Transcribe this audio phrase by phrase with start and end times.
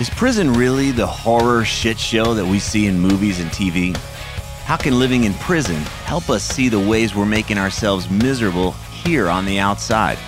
[0.00, 3.94] Is prison really the horror shit show that we see in movies and TV?
[4.64, 5.76] How can living in prison
[6.06, 10.18] help us see the ways we're making ourselves miserable here on the outside?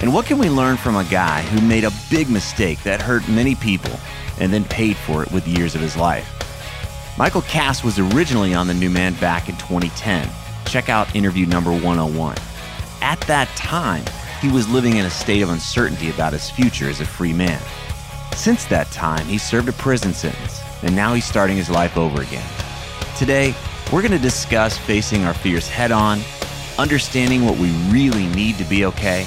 [0.00, 3.26] And what can we learn from a guy who made a big mistake that hurt
[3.28, 3.92] many people
[4.38, 6.28] and then paid for it with years of his life?
[7.16, 10.28] Michael Kass was originally on The New Man back in 2010.
[10.66, 12.36] Check out interview number 101.
[13.00, 14.04] At that time,
[14.42, 17.62] he was living in a state of uncertainty about his future as a free man.
[18.34, 22.20] Since that time, he served a prison sentence, and now he's starting his life over
[22.20, 22.46] again.
[23.16, 23.54] Today,
[23.92, 26.20] we're going to discuss facing our fears head on,
[26.76, 29.24] understanding what we really need to be okay,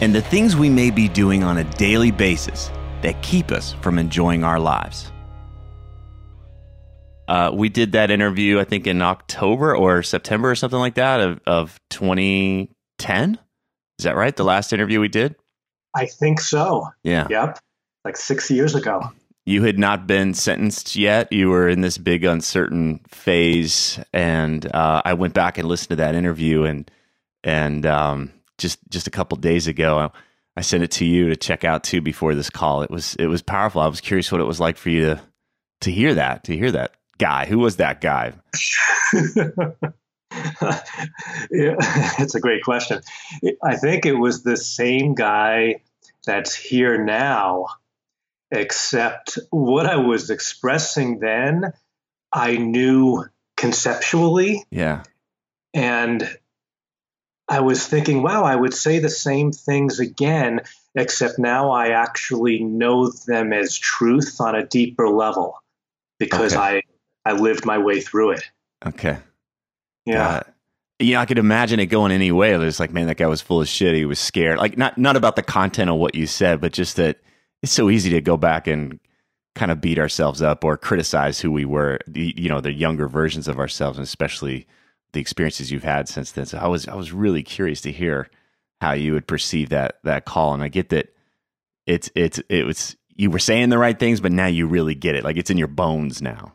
[0.00, 2.70] and the things we may be doing on a daily basis
[3.02, 5.10] that keep us from enjoying our lives.
[7.26, 11.20] Uh, we did that interview, I think, in October or September or something like that
[11.20, 13.38] of, of 2010.
[13.98, 14.34] Is that right?
[14.34, 15.34] The last interview we did?
[15.94, 16.88] I think so.
[17.02, 17.26] Yeah.
[17.28, 17.58] Yep
[18.04, 19.10] like six years ago.
[19.46, 21.30] You had not been sentenced yet.
[21.32, 25.96] You were in this big uncertain phase, and uh, I went back and listened to
[25.96, 26.90] that interview, and
[27.42, 30.10] and um, just just a couple days ago, I,
[30.56, 32.82] I sent it to you to check out too before this call.
[32.82, 33.82] It was it was powerful.
[33.82, 35.20] I was curious what it was like for you to
[35.82, 37.44] to hear that to hear that guy.
[37.44, 38.32] Who was that guy?
[41.50, 41.76] yeah,
[42.18, 43.02] it's a great question.
[43.62, 45.82] I think it was the same guy
[46.24, 47.66] that's here now
[48.54, 51.72] except what I was expressing then,
[52.32, 53.24] I knew
[53.56, 54.64] conceptually.
[54.70, 55.02] Yeah.
[55.74, 56.28] And
[57.48, 60.60] I was thinking, wow, I would say the same things again,
[60.94, 65.60] except now I actually know them as truth on a deeper level
[66.18, 66.82] because okay.
[67.26, 68.50] I, I lived my way through it.
[68.86, 69.18] Okay.
[70.06, 70.28] Yeah.
[70.28, 70.40] Uh,
[71.00, 72.54] know, I could imagine it going any way.
[72.54, 73.94] It was like, man, that guy was full of shit.
[73.94, 74.58] He was scared.
[74.58, 77.18] Like, not not about the content of what you said, but just that
[77.64, 79.00] it's so easy to go back and
[79.54, 83.08] kind of beat ourselves up or criticize who we were, the, you know, the younger
[83.08, 84.66] versions of ourselves, and especially
[85.14, 86.44] the experiences you've had since then.
[86.44, 88.28] So I was I was really curious to hear
[88.82, 91.14] how you would perceive that that call, and I get that
[91.86, 95.14] it's it's it was you were saying the right things, but now you really get
[95.14, 95.24] it.
[95.24, 96.52] Like it's in your bones now.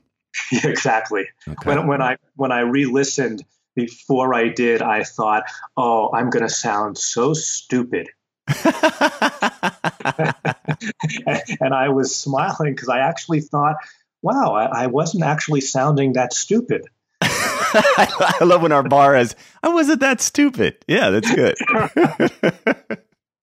[0.52, 1.26] Yeah, exactly.
[1.48, 1.56] Okay.
[1.68, 3.44] When when I when I re-listened
[3.76, 8.10] before I did, I thought, "Oh, I'm going to sound so stupid."
[11.62, 13.78] and I was smiling because I actually thought,
[14.22, 16.88] wow, I, I, wasn't actually sounding that stupid.
[17.22, 20.78] I love when our bar is, I wasn't that stupid.
[20.88, 21.56] Yeah, that's good.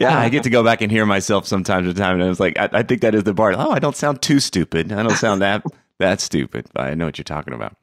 [0.00, 2.40] yeah, I get to go back and hear myself sometimes at time, and I was
[2.40, 3.52] like, I, I, think that is the bar.
[3.52, 4.92] Oh, I don't sound too stupid.
[4.92, 5.64] I don't sound that
[5.98, 6.66] that stupid.
[6.72, 7.76] But I know what you're talking about.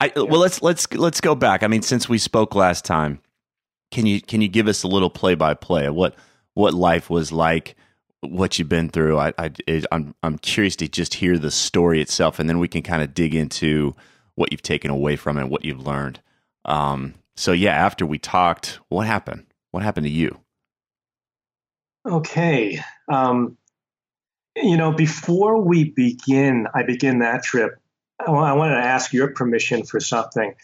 [0.00, 0.12] I.
[0.16, 1.62] Well, let's let's let's go back.
[1.62, 3.20] I mean, since we spoke last time,
[3.92, 6.16] can you can you give us a little play by play of what
[6.54, 7.76] what life was like,
[8.20, 9.18] what you've been through?
[9.18, 9.50] I, I
[9.92, 13.14] I'm I'm curious to just hear the story itself, and then we can kind of
[13.14, 13.94] dig into
[14.34, 16.20] what you've taken away from it, what you've learned.
[16.64, 19.46] Um, so yeah, after we talked, what happened?
[19.70, 20.38] What happened to you?
[22.08, 22.80] Okay.
[23.10, 23.56] Um,
[24.56, 27.78] you know, before we begin, I begin that trip.
[28.20, 30.54] I, I wanted to ask your permission for something.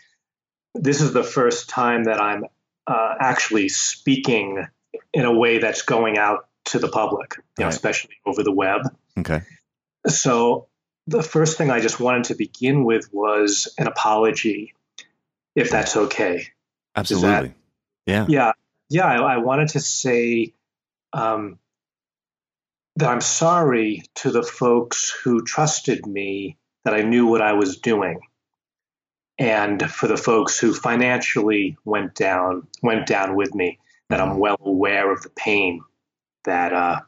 [0.75, 2.44] This is the first time that I'm
[2.88, 4.67] uh, actually speaking
[5.12, 7.75] in a way that's going out to the public, you know, Right.
[7.75, 8.81] especially over the web.
[9.19, 9.43] Okay.
[10.06, 10.69] So
[11.06, 14.75] the first thing I just wanted to begin with was an apology,
[15.55, 16.49] if that's okay.
[16.96, 17.55] Absolutely.
[18.06, 18.26] yeah.
[18.29, 18.52] Yeah,
[18.88, 19.06] yeah.
[19.06, 20.55] I, I wanted to say
[21.12, 21.58] um,
[22.96, 27.79] that I'm sorry to the folks who trusted me that I knew what I was
[27.79, 28.20] doing,
[29.38, 33.79] and for the folks who financially went down went down with me.
[34.11, 35.82] That I'm well aware of the pain
[36.44, 37.00] that uh,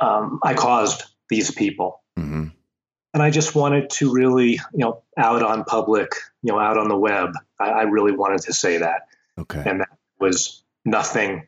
[0.00, 2.48] um, I caused these people, hmm
[3.14, 6.88] and I just wanted to really, you know, out on public, you know, out on
[6.88, 7.34] the web.
[7.60, 9.02] I, I really wanted to say that
[9.38, 9.62] Okay.
[9.64, 11.46] and that was nothing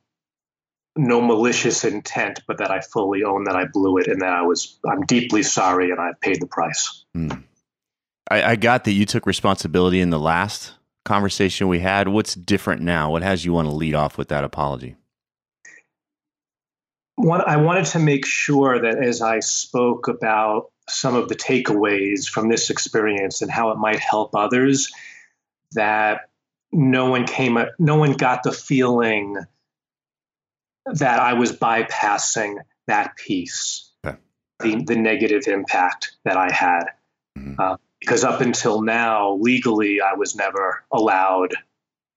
[0.96, 4.42] no malicious intent but that i fully own that i blew it and that i
[4.42, 7.42] was i'm deeply sorry and i've paid the price Mm.
[8.30, 10.72] I, I got that you took responsibility in the last
[11.04, 12.08] conversation we had.
[12.08, 13.10] What's different now?
[13.10, 14.96] What has you want to lead off with that apology?
[17.16, 22.28] One, i wanted to make sure that as i spoke about some of the takeaways
[22.28, 24.92] from this experience and how it might help others
[25.72, 26.28] that
[26.72, 29.36] no one came no one got the feeling
[30.86, 32.56] that i was bypassing
[32.88, 34.18] that piece Okay.
[34.58, 36.86] the, the negative impact that i had
[37.38, 37.58] Mhm.
[37.58, 41.54] Uh, because up until now legally i was never allowed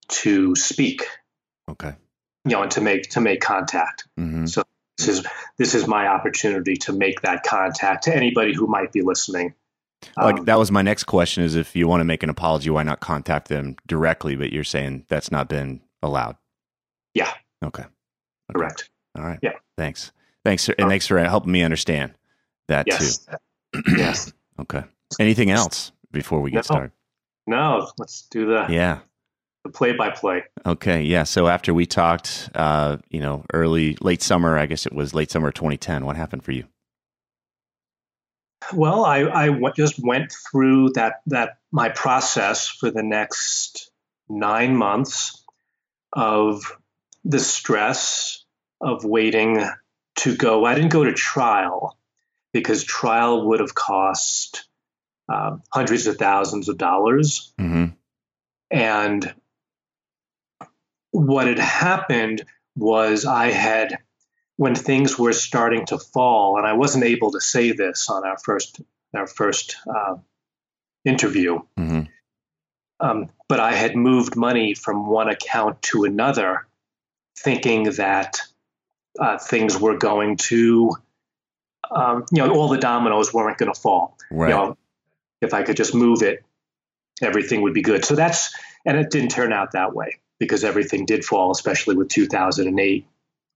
[0.09, 1.03] to speak
[1.69, 1.93] Okay.
[2.45, 4.63] you know and to make to make contact hmm so
[4.97, 9.01] this is this is my opportunity to make that contact to anybody who might be
[9.01, 9.53] listening
[10.15, 12.69] Like Um, that was my next question: is if you want to make an apology,
[12.69, 14.35] why not contact them directly?
[14.35, 16.35] But you're saying that's not been allowed.
[17.13, 17.31] Yeah.
[17.63, 17.83] Okay.
[18.55, 19.39] correct All right.
[19.41, 19.53] Yeah.
[19.77, 20.11] Thanks.
[20.45, 22.13] Thanks, and thanks for helping me understand
[22.67, 23.27] that yes
[23.73, 23.81] too.
[23.97, 24.83] yes Okay.
[25.19, 26.61] Anything else before we get No.
[26.61, 26.91] started?
[27.49, 28.99] no let's do the Yeah.
[29.63, 31.01] the play by play Okay.
[31.03, 31.23] Yeah.
[31.23, 35.31] So after we talked, uh, you know, early, late summer, I guess it was late
[35.31, 36.05] summer 2010.
[36.05, 36.65] What happened for you?
[38.73, 43.91] well i i w- just went through that that my process for the next
[44.29, 45.45] 9 months
[46.11, 46.63] of
[47.23, 48.43] the stress
[48.81, 49.63] of waiting
[50.17, 51.97] to go i didn't go to trial
[52.51, 54.66] because trial would have cost
[55.29, 57.53] um, hundreds of thousands of dollars.
[57.59, 57.87] Hmm
[58.71, 59.33] And
[61.11, 62.43] what had happened
[62.75, 63.99] was I had,
[64.57, 68.37] when things were starting to fall, and I wasn't able to say this on our
[68.37, 68.81] first
[69.13, 70.17] our first uh,
[71.05, 72.01] interview, hmm
[72.99, 76.67] um, but I had moved money from one account to another,
[77.37, 78.41] thinking that
[79.19, 80.95] uh, things were going to,
[81.91, 84.49] um, you know, all the dominoes weren't going to fall Right.
[84.49, 84.77] you know,
[85.41, 86.43] if I could just move it,
[87.21, 88.05] everything would be good.
[88.05, 88.53] So that's,
[88.85, 93.05] and it didn't turn out that way because everything did fall, especially with 2008,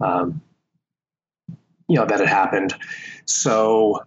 [0.04, 0.42] um,
[1.88, 2.74] you know, that had happened.
[3.25, 4.04] So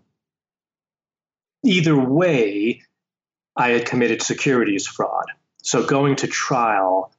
[1.65, 2.83] either way,
[3.57, 5.27] I had committed securities fraud.
[5.63, 7.13] So going to trial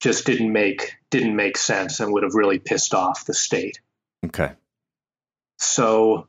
[0.00, 3.80] just didn't make didn't make sense and would have really pissed off the state.
[4.24, 4.52] okay.
[5.58, 6.26] So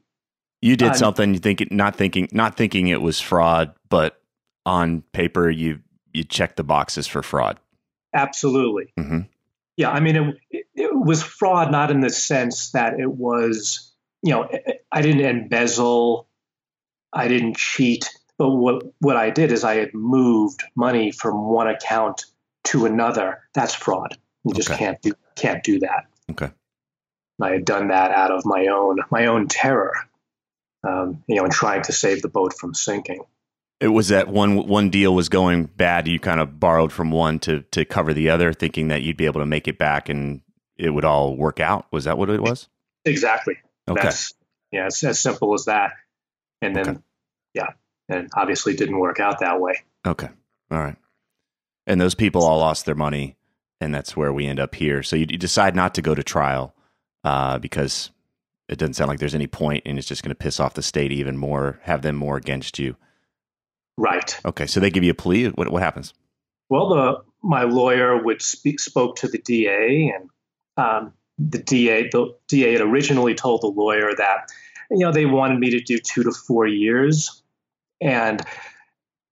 [0.62, 4.22] You did Uh, something you think not thinking not thinking it was fraud, but
[4.66, 5.80] on paper you
[6.14, 7.60] you checked the boxes for fraud.
[8.14, 9.22] absolutely, hmm
[9.78, 13.92] Yeah, I mean, it, it, it was fraud, not in the sense that it was,
[14.22, 14.50] you know,
[14.92, 16.28] I didn't embezzle,
[17.14, 21.68] I didn't cheat, but what what I did is I had moved money from one
[21.68, 22.26] account
[22.66, 23.40] to another.
[23.54, 24.18] That's fraud.
[24.44, 24.78] You just Okay.
[24.78, 26.06] can't do can't do that.
[26.30, 26.52] Okay.
[27.42, 29.94] I had done that out of my own my own terror,
[30.88, 33.24] um, you know, and trying to save the boat from sinking.
[33.80, 36.08] It was that one one deal was going bad.
[36.08, 39.26] You kind of borrowed from one to to cover the other, thinking that you'd be
[39.26, 40.42] able to make it back and
[40.78, 41.86] it would all work out.
[41.92, 42.68] Was that what it was?
[43.06, 43.58] Exactly.
[43.90, 44.02] Okay.
[44.04, 44.34] That's
[44.72, 45.94] yeah, it's as simple as that.
[46.62, 47.00] And then Okay.
[47.56, 47.70] yeah,
[48.08, 49.74] and obviously didn't work out that way.
[50.06, 50.30] Okay.
[50.70, 50.96] All right.
[51.88, 53.36] And those people all lost their money,
[53.82, 55.02] and that's where we end up here.
[55.02, 56.76] So you, you decide not to go to trial
[57.24, 58.12] uh, because
[58.72, 60.82] it doesn't sound like there's any point, and it's just going to piss off the
[60.82, 62.96] state even more, have them more against you.
[63.98, 64.40] Right.
[64.46, 64.66] Okay.
[64.66, 65.50] So they give you a plea.
[65.50, 66.14] What what happens?
[66.70, 70.30] Well, the my lawyer would speak spoke to the DA, and
[70.78, 74.50] um, the DA the DA had originally told the lawyer that
[74.90, 77.44] you know they wanted me to do two to four years,
[78.00, 78.42] and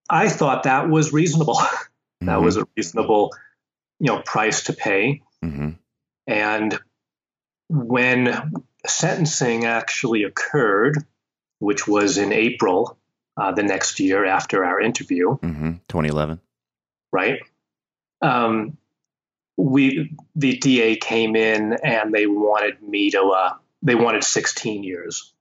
[0.10, 1.60] I thought that was reasonable.
[2.22, 3.32] that was a reasonable
[4.02, 5.22] you know price to pay.
[5.42, 5.70] hmm
[6.28, 6.78] And
[7.70, 10.98] when sentencing actually occurred,
[11.60, 12.98] which was in April
[13.38, 16.40] uh, the next year after our interview, hmm 2011.
[17.12, 17.40] right?
[18.22, 18.78] Um,
[19.58, 25.34] we the DA came in and they wanted me to uh, they wanted 16 years.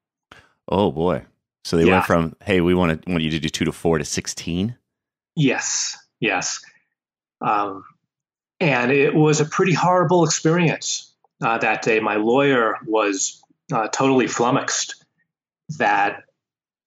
[0.68, 1.24] Oh boy!
[1.64, 1.94] So they Yeah.
[1.94, 4.76] went from hey, we want to want you to do two to four to sixteen.
[5.36, 6.60] Yes, yes.
[7.40, 7.84] Um,
[8.60, 11.07] and it was a pretty horrible experience
[11.42, 12.00] uh, that day.
[12.00, 13.42] My lawyer was
[13.72, 15.04] uh, totally flummoxed
[15.78, 16.24] that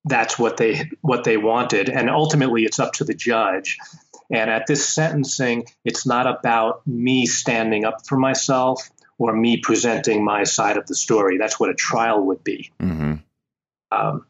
[0.05, 3.77] that's what they what they wanted, and ultimately it's up to the judge.
[4.31, 10.23] And at this sentencing, it's not about me standing up for myself or me presenting
[10.23, 11.37] my side of the story.
[11.37, 12.71] That's what a trial would be.
[12.79, 13.15] Mm-hmm.
[13.91, 14.25] Um,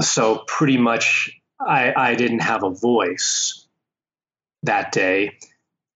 [0.00, 3.64] so pretty much, I, I didn't have a voice
[4.64, 5.38] that day,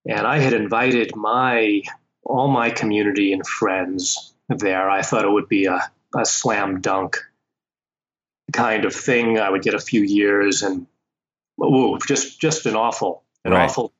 [0.06, 1.82] and I had invited my
[2.28, 4.88] all my community and friends there.
[4.88, 5.80] I thought it would be a,
[6.16, 7.16] a slam dunk
[8.52, 9.38] kind of thing.
[9.38, 10.87] I would get a few years, and
[11.62, 13.64] ooh, just just an awful, an Right.
[13.64, 13.92] awful.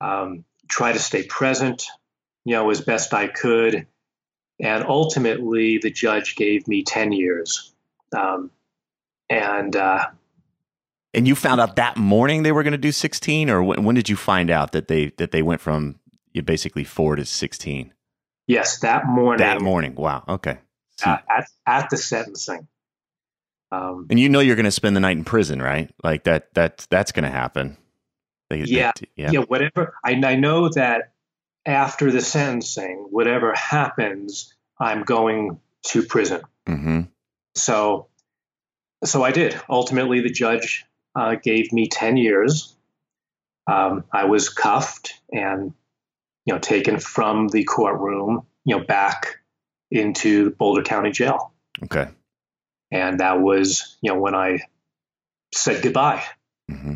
[0.00, 1.84] Um, try to stay present,
[2.44, 3.86] you know, as best I could,
[4.58, 7.72] and ultimately the judge gave me ten years.
[8.16, 8.50] Um,
[9.28, 10.06] and uh,
[11.14, 13.94] And you found out that morning they were going to do sixteen, or when, when
[13.94, 15.99] did you find out that they that they went from
[16.44, 17.92] basically four to sixteen?
[18.46, 19.94] yes, that morning, That morning.
[19.94, 20.24] Wow.
[20.28, 20.58] Okay.
[21.04, 22.66] Uh, at at the sentencing.
[23.72, 25.90] Um, and you know you're going to spend the night in prison, right?
[26.02, 26.52] Like that.
[26.54, 27.76] That that's going to happen.
[28.48, 28.90] They, Yeah.
[28.98, 29.30] they- yeah.
[29.30, 29.94] yeah, whatever.
[30.04, 31.12] I, I know that
[31.64, 36.42] after the sentencing, whatever happens, I'm going to prison.
[36.68, 37.00] Mm-hmm.
[37.54, 38.08] So,
[39.04, 39.60] so I did.
[39.68, 40.84] Ultimately, the judge
[41.14, 42.74] uh, gave me ten years.
[43.68, 45.72] Um, I was cuffed and,
[46.50, 49.36] you know, taken from the courtroom, you know, back
[49.92, 51.52] into Boulder County Jail,
[51.84, 52.08] Okay.
[52.90, 54.58] and that was, you know, when I
[55.54, 56.24] said goodbye,
[56.68, 56.94] hmm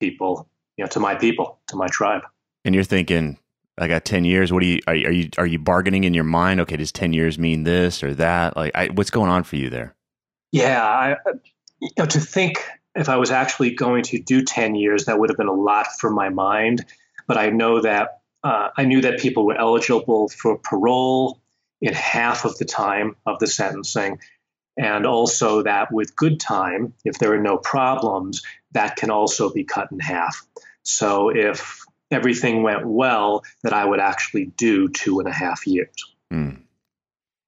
[0.00, 2.22] people, you know, to my people, to my tribe.
[2.64, 3.36] And you're thinking,
[3.78, 4.52] I got ten years.
[4.52, 6.60] What do you are, you- are you are you bargaining in your mind?
[6.60, 8.56] Okay, does ten years mean this or that?
[8.56, 9.96] Like, I, what's going on for you there?
[10.52, 11.16] Yeah, I,
[11.80, 15.28] you know, to think if I was actually going to do 10 years, that would
[15.30, 16.84] have been a lot for my mind.
[17.26, 21.40] But I know that uh, I knew that people were eligible for parole
[21.80, 24.18] in half of the time of the sentencing.
[24.76, 29.64] And also that with good time, if there are no problems, that can also be
[29.64, 30.44] cut in half.
[30.82, 35.94] So if everything went well, that I would actually do two and a half years.
[36.30, 36.50] Hmm.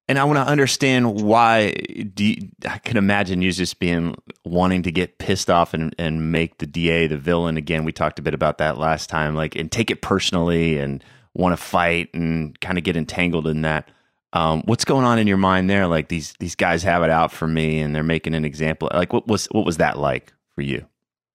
[0.09, 1.71] And I want to understand why.
[2.13, 6.31] Do you, I can imagine you just being wanting to get pissed off and, and
[6.31, 7.83] make the DA the villain again.
[7.83, 11.53] We talked a bit about that last time, like and take it personally and want
[11.53, 13.89] to fight and kind of get entangled in that.
[14.33, 15.87] Um, what's going on in your mind there?
[15.87, 18.89] Like these these guys have it out for me and they're making an example.
[18.93, 20.85] Like what was what was that like for you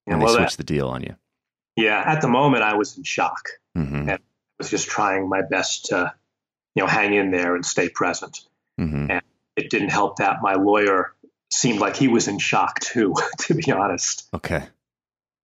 [0.07, 1.15] when And they well, that- the deal on you?
[1.77, 3.49] yeah, at the moment, I was in shock.
[3.75, 4.17] hmm Yeah.
[4.59, 6.13] was just trying my best to,
[6.75, 8.41] you know, hang in there and stay present.
[8.79, 9.07] Hmm
[9.57, 11.15] It didn't help that my lawyer
[11.51, 14.29] seemed like he was in shock too, to be honest.
[14.35, 14.65] Okay.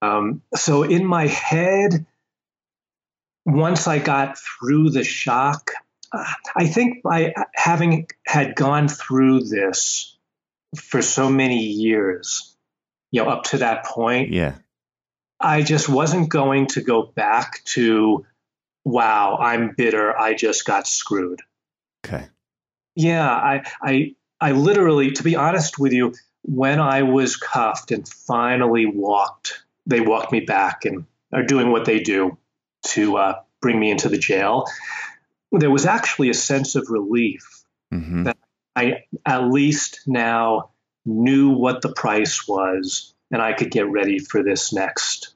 [0.00, 2.06] Um, so in my head,
[3.44, 5.72] once I got through the shock,
[6.12, 10.16] I think by having had gone through this
[10.76, 12.56] for so many years,
[13.10, 14.54] you know, up to that point, Yeah.
[15.40, 18.26] I just wasn't going to go back to,
[18.84, 20.18] wow, I'm bitter.
[20.18, 21.40] I just got screwed.
[22.04, 22.26] Okay.
[22.98, 28.08] Yeah, I, I, I literally, to be honest with you, when I was cuffed and
[28.08, 32.36] finally walked, they walked me back and are doing what they do
[32.88, 34.66] to uh, bring me into the jail.
[35.52, 37.64] There was actually a sense of relief.
[37.92, 38.36] hmm That-
[38.76, 40.70] I at least now
[41.04, 45.34] knew what the price was, and I could get ready for this next,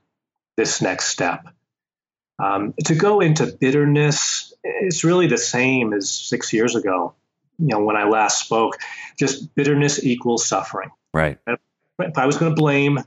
[0.57, 1.49] this next step.
[2.38, 7.14] Um, to go into bitterness, it's really the same as six years ago.
[7.62, 8.76] You know, when I last spoke,
[9.16, 10.90] just bitterness equals suffering.
[11.14, 11.38] Right.
[11.47, 12.99] If I was going to blame,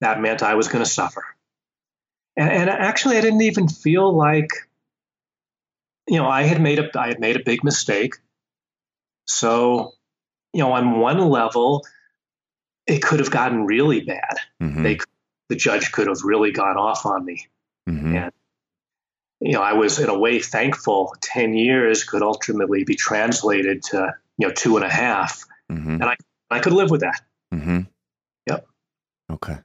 [0.00, 1.24] that meant I was going to suffer.
[2.36, 4.48] And, and actually, I didn't even feel like,
[6.08, 8.16] you know, I had made a I had made a big mistake.
[9.26, 9.92] So,
[10.52, 11.86] you know, on one level,
[12.88, 14.38] it could have gotten really bad.
[14.60, 14.98] hmm They,
[15.48, 17.46] the judge could have really gone off on me.
[17.86, 18.30] hmm Yeah.
[19.44, 21.14] You know, I was in a way thankful.
[21.20, 25.44] Ten years could ultimately be translated to you know two and a half.
[25.70, 26.16] hmm I
[26.50, 27.20] I could live with that.
[27.52, 27.80] hmm
[28.48, 28.66] Yep.
[29.30, 29.58] Okay.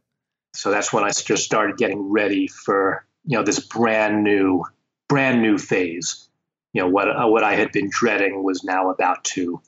[0.53, 4.65] So that's when I just started getting ready for you know this brand new,
[5.07, 6.27] brand new phase.
[6.73, 9.61] You know what uh, what I had been dreading was now about to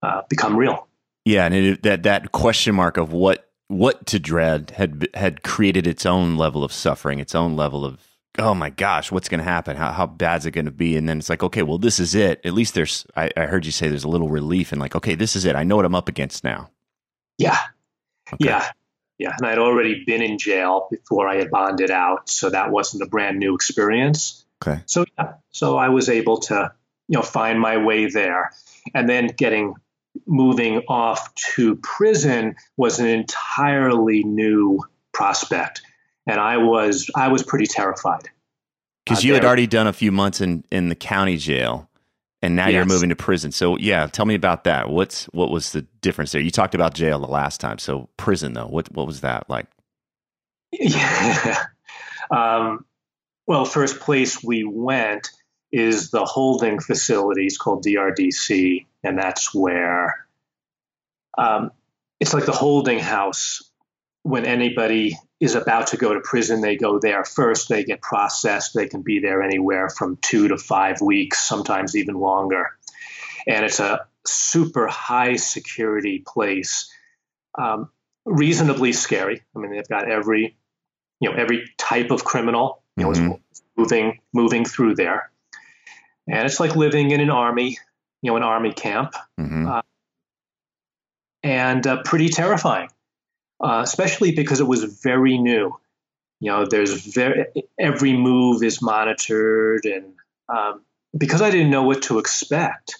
[0.00, 0.86] uh, become real.
[1.24, 5.88] Yeah, and it, that that question mark of what what to dread had had created
[5.88, 9.44] its own level of suffering, its own level of oh my gosh, what's going to
[9.44, 9.76] happen?
[9.76, 10.96] How, how bad is it going to be?
[10.96, 12.40] And then it's like, okay, well, this is it.
[12.44, 15.14] At least there's, I, I, heard you say there's a little relief and like, okay,
[15.14, 15.56] this is it.
[15.56, 16.70] I know what I'm up against now.
[17.38, 17.58] Yeah.
[18.32, 18.46] Okay.
[18.46, 18.70] Yeah.
[19.18, 19.34] Yeah.
[19.36, 22.30] And I'd already been in jail before I had bonded out.
[22.30, 24.44] So that wasn't a brand new experience.
[24.62, 24.82] Okay.
[24.86, 25.34] So, yeah.
[25.50, 26.72] So I was able to,
[27.08, 28.52] you know, find my way there.
[28.94, 29.74] And then getting
[30.26, 34.80] moving off to prison was an entirely new
[35.12, 35.82] prospect
[36.30, 38.28] and I was I was pretty terrified.
[39.04, 41.90] Because uh, you had already done a few months in in the county jail,
[42.40, 42.74] and now yes.
[42.74, 43.50] you're moving to prison.
[43.50, 44.88] So yeah, tell me about that.
[44.88, 46.40] What's what was the difference there?
[46.40, 47.78] You talked about jail the last time.
[47.78, 49.66] So prison though, what what was that like?
[50.72, 51.64] Yeah.
[52.32, 52.84] Um,
[53.48, 55.30] well, first place we went
[55.72, 60.28] is the holding facilities called DRDC, and that's where
[61.36, 61.72] um,
[62.20, 63.68] it's like the holding house
[64.22, 67.70] when anybody is about to go to prison, they go there first.
[67.70, 68.74] They get processed.
[68.74, 72.66] They can be there anywhere from two to five weeks, sometimes even longer.
[73.46, 76.92] And it's a super high security place,
[77.58, 77.88] um,
[78.26, 79.42] reasonably scary.
[79.56, 80.58] I mean, they've got every,
[81.20, 83.32] you know, every type of criminal, you know, mm-hmm.
[83.78, 85.30] moving moving through there,
[86.28, 87.78] and it's like living in an army,
[88.20, 89.66] you know, an army camp, mm-hmm.
[89.66, 89.82] uh,
[91.42, 92.90] and uh, pretty terrifying
[93.60, 95.76] uh, especially because it was very new.
[96.40, 97.46] You know, there's very
[97.78, 100.14] every move is monitored, and
[100.48, 100.82] um,
[101.16, 102.96] because I didn't know what to expect,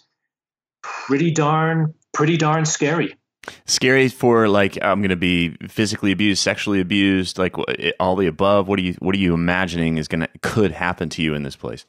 [0.83, 3.17] pretty darn, pretty darn scary.
[3.65, 7.55] Scary for like I'm going to be physically abused, sexually abused, like
[7.99, 8.69] all the above.
[8.69, 11.43] What are you What are you imagining is going to could happen to you in
[11.43, 11.87] this place?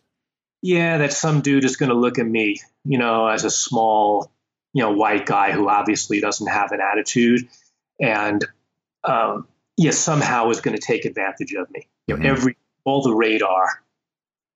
[0.61, 4.31] Yeah, that some dude is going to look at me, you know, as a small,
[4.73, 7.49] you know, white guy who obviously doesn't have an attitude,
[7.99, 8.45] and
[9.03, 11.87] um, yes, somehow is going to take advantage of me.
[12.09, 12.25] Mm-hmm.
[12.25, 13.67] every all the radar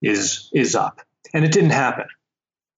[0.02, 1.02] is is up,
[1.34, 2.08] and it didn't happen.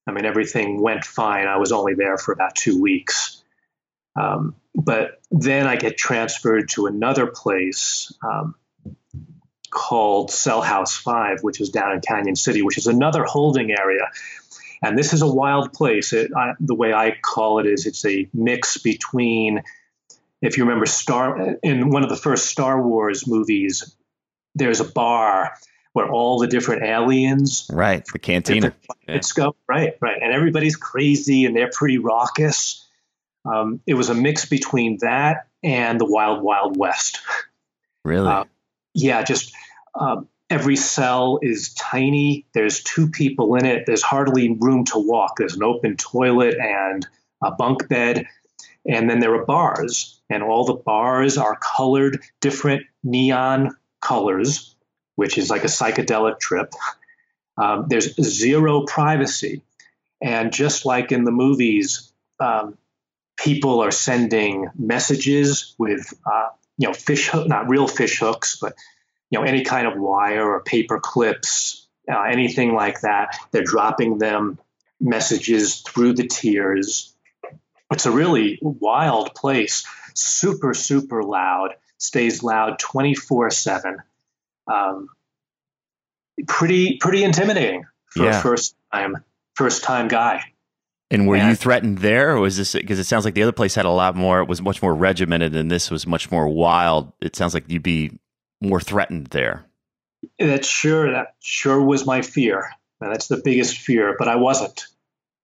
[0.05, 1.47] I mean, everything went fine.
[1.47, 3.43] I was only there for about two weeks,
[4.15, 8.55] um, but then I get transferred to another place um,
[9.69, 14.07] called Cell House Five, which is down in Cañon City, which is another holding area.
[14.81, 16.13] And this is a wild place.
[16.13, 19.63] It, I, the way I call it is, it's a mix between
[20.41, 23.95] if you remember Star in one of the first Star Wars movies,
[24.55, 25.53] there's a bar
[25.93, 28.73] where all the different aliens, right, the cantina,
[29.07, 29.19] yeah.
[29.35, 32.85] go right, right, and everybody's crazy and they're pretty raucous.
[33.45, 37.19] Um, it was a mix between that and the Wild Wild West.
[38.03, 38.27] Really?
[38.27, 38.43] Uh,
[38.93, 39.53] yeah, just
[39.95, 42.45] um, every cell is tiny.
[42.53, 43.85] There's two people in it.
[43.85, 45.35] There's hardly room to walk.
[45.37, 47.07] There's an open toilet and
[47.43, 48.27] a bunk bed.
[48.87, 54.75] And then there are bars, and all the bars are colored different neon colors,
[55.15, 56.71] which is like a psychedelic trip.
[57.57, 59.61] Um, there's zero privacy.
[60.21, 62.77] And just like in the movies, um,
[63.35, 66.47] people are sending messages with, uh,
[66.77, 68.73] you know, fish hook, not real fish hooks, but
[69.29, 73.37] you know, any kind of wire or paper clips, uh, anything like that.
[73.51, 74.59] They're dropping them
[74.99, 77.13] messages through the tiers
[77.91, 83.97] it's a really wild place, super, super loud, stays loud 24 um, 7.
[86.47, 88.39] Pretty, pretty intimidating for yeah.
[88.39, 89.23] a first time,
[89.55, 90.43] first time guy.
[91.09, 93.53] And were and, you threatened there, or was this because it sounds like the other
[93.53, 94.41] place had a lot more?
[94.41, 97.13] It was much more regimented, and this was much more wild.
[97.21, 98.11] It sounds like you'd be
[98.59, 99.65] more threatened there.
[100.37, 102.69] That sure, that sure was my fear.
[102.99, 104.85] And that's the biggest fear, but I wasn't.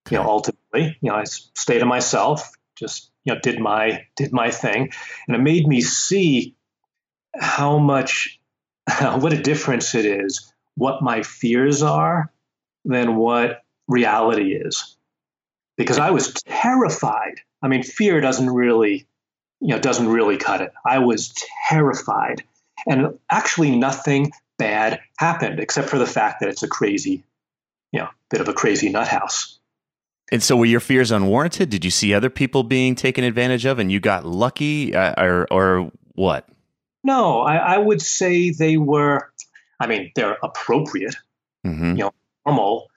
[0.08, 0.16] Okay.
[0.16, 4.34] You know, ultimately you know, I stayed to myself, just you know, did my did
[4.34, 4.92] my thing,
[5.28, 6.56] and it made me see
[7.36, 8.40] how much
[9.00, 12.32] what a difference it is what my fears are
[12.86, 14.98] than what reality is.
[15.78, 17.42] Because I was terrified.
[17.62, 19.08] I mean, fear doesn't really,
[19.60, 20.72] you know, doesn't really cut it.
[20.86, 21.34] I was
[21.68, 22.44] terrified.
[22.86, 27.24] And actually nothing bad happened except for the fact that it's a crazy,
[27.92, 29.60] you know, bit of a crazy nut house.
[30.34, 31.70] And so, were your fears unwarranted?
[31.70, 35.48] Did you see other people being taken advantage of, and you got lucky, uh, or
[35.52, 36.50] or what?
[37.04, 39.32] No, I, I, would say they were.
[39.80, 41.16] I mean, they're appropriate,
[41.64, 41.92] mm-hmm.
[41.92, 42.14] you know,
[42.48, 42.90] normal,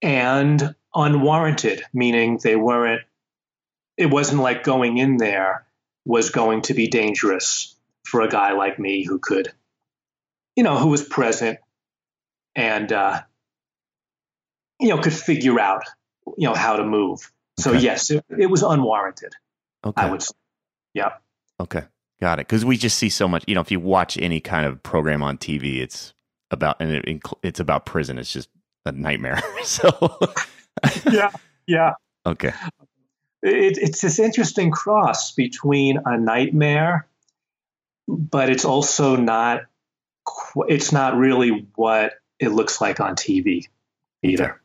[0.00, 3.02] and unwarranted, meaning they weren't.
[3.98, 5.66] It wasn't like going in there
[6.06, 9.52] was going to be dangerous for a guy like me who could,
[10.56, 11.58] you know, who was present
[12.56, 13.20] and uh,
[14.80, 15.84] you know could figure out
[16.36, 17.32] you know how to move.
[17.58, 17.80] So okay.
[17.80, 19.32] yes, it, it, was unwarranted.
[19.84, 20.02] Okay.
[20.02, 20.22] I would.
[20.22, 20.34] Say.
[20.94, 21.10] Yeah.
[21.60, 21.84] Okay.
[22.20, 22.46] Got it.
[22.46, 23.44] Because we just see so much.
[23.46, 26.14] You know, if you watch any kind of program on TV, it's
[26.50, 28.18] about, and it, it's about prison.
[28.18, 28.48] It's just
[28.86, 29.42] a nightmare.
[29.64, 30.18] so,
[31.10, 31.30] yeah,
[31.66, 31.94] yeah.
[32.24, 32.52] Okay.
[33.42, 37.08] It, it's this interesting cross between a nightmare,
[38.06, 39.62] but it's also not.
[40.68, 43.66] It's not really what it looks like on TV
[44.22, 44.61] either.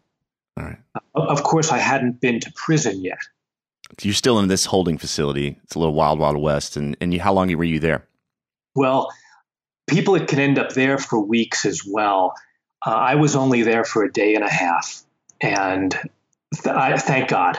[0.57, 0.79] All right.
[1.13, 3.19] Of course, I hadn't been to prison yet.
[4.01, 5.57] You're still in this holding facility.
[5.63, 6.75] It's a little wild, wild west.
[6.75, 8.05] And and you, how long were you there?
[8.75, 9.11] Well,
[9.87, 12.33] people can end up there for weeks as well.
[12.85, 15.03] Uh, I was only there for a day and a half,
[15.41, 15.91] and
[16.53, 17.57] th- I, thank God.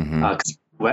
[0.00, 0.24] Mm-hmm.
[0.24, 0.38] Uh,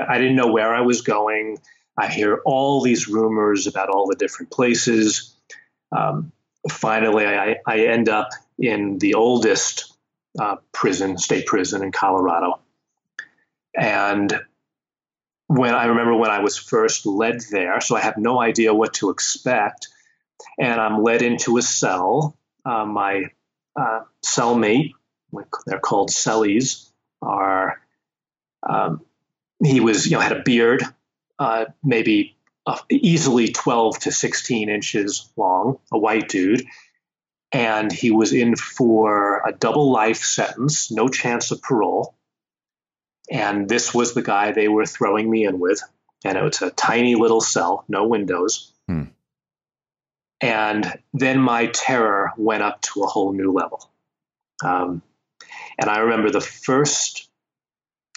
[0.08, 1.60] I didn't know where I was going.
[1.97, 5.34] I hear all these rumors about all the different places.
[5.95, 6.31] Um,
[6.69, 8.29] finally, I, I, end up
[8.60, 9.94] in the oldest
[10.39, 12.59] uh, prison, state prison in Colorado.
[13.75, 14.33] And
[15.47, 18.93] when I remember when I was first led there, so I have no idea what
[18.95, 19.87] to expect.
[20.59, 22.37] And I'm led into a cell.
[22.63, 23.25] Uh, my
[23.75, 24.91] uh, cellmate,
[25.65, 26.89] they're called cellies,
[27.21, 27.81] are
[28.67, 29.01] um,
[29.63, 30.83] he was, you know, had a beard,
[31.39, 36.65] uh, maybe uh, easily 12 to 16 inches long, a white dude.
[37.55, 42.13] And he was in for a double life sentence, no chance of parole.
[43.31, 45.81] And this was the guy they were throwing me in with.
[46.25, 48.73] And it was a tiny little cell, no windows.
[48.89, 49.03] Hmm.
[50.41, 53.89] And then my terror went up to a whole new level.
[54.61, 55.01] Um,
[55.79, 57.29] and I remember the first,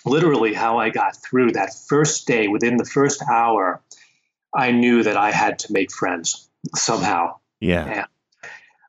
[0.04, 3.80] literally, how I got through that first day, within the first hour,
[4.52, 7.36] I knew that I had to make friends somehow.
[7.60, 7.84] Yeah.
[7.84, 8.06] And,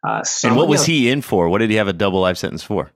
[0.03, 1.49] uh, and what was he in for?
[1.49, 2.91] What did he have a double life sentence for?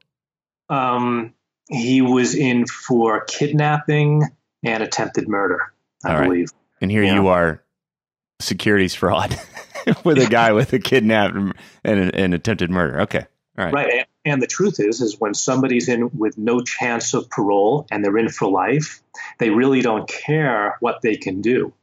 [0.70, 1.34] Um,
[1.70, 4.24] he was in for kidnapping
[4.64, 5.74] and attempted murder,
[6.06, 6.50] I believe.
[6.82, 7.16] And here yeah.
[7.16, 7.64] you are,
[8.40, 9.38] securities fraud
[10.04, 13.02] with a guy with a kidnap and an attempted murder.
[13.02, 13.26] Okay.
[13.58, 13.74] All right.
[13.74, 14.08] Right.
[14.26, 18.18] And the truth is, is when somebody's in with no chance of parole and they're
[18.18, 19.02] in for life,
[19.40, 21.74] they really don't care what they can do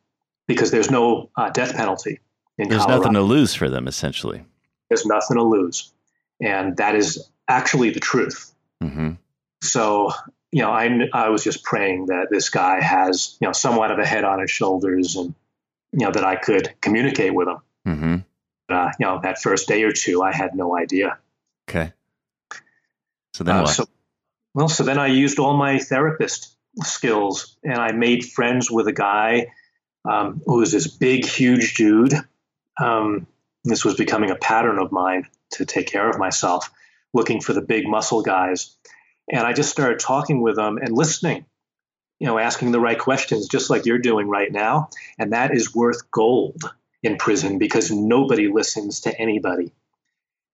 [0.46, 2.18] because there's no uh, death penalty.
[2.56, 3.02] In there's Colorado.
[3.02, 4.44] nothing to lose for them, essentially.
[4.90, 5.92] There's nothing to lose,
[6.42, 8.52] and that is actually the truth.
[8.82, 9.12] Mm-hmm.
[9.62, 10.10] So,
[10.52, 13.98] you know, I I was just praying that this guy has you know somewhat of
[13.98, 15.34] a head on his shoulders, and
[15.92, 17.58] you know that I could communicate with him.
[17.86, 18.16] Mm-hmm.
[18.68, 21.18] Uh, you know, that first day or two, I had no idea.
[21.68, 21.92] Okay.
[23.34, 23.66] So then uh?
[23.66, 23.86] So,
[24.54, 28.92] well, so then I used all my therapist skills, and I made friends with a
[28.92, 29.52] guy
[30.08, 32.14] um, who was this big, huge dude.
[32.80, 33.26] Um,
[33.64, 36.70] this was becoming a pattern of mine to take care of myself,
[37.12, 38.76] looking for the big muscle guys.
[39.30, 41.44] And I just started talking with them and listening,
[42.18, 44.90] you know, asking the right questions, just like you're doing right now.
[45.18, 46.62] And that is worth gold
[47.02, 49.72] in prison because nobody listens to anybody.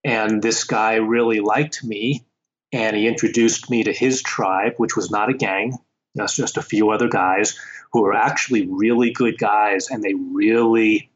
[0.04, 2.24] And this guy really liked me
[2.72, 5.78] and he introduced me to his tribe, which was not a gang,
[6.16, 7.58] that's just a few other guys
[7.92, 11.10] who were actually really good guys and they really,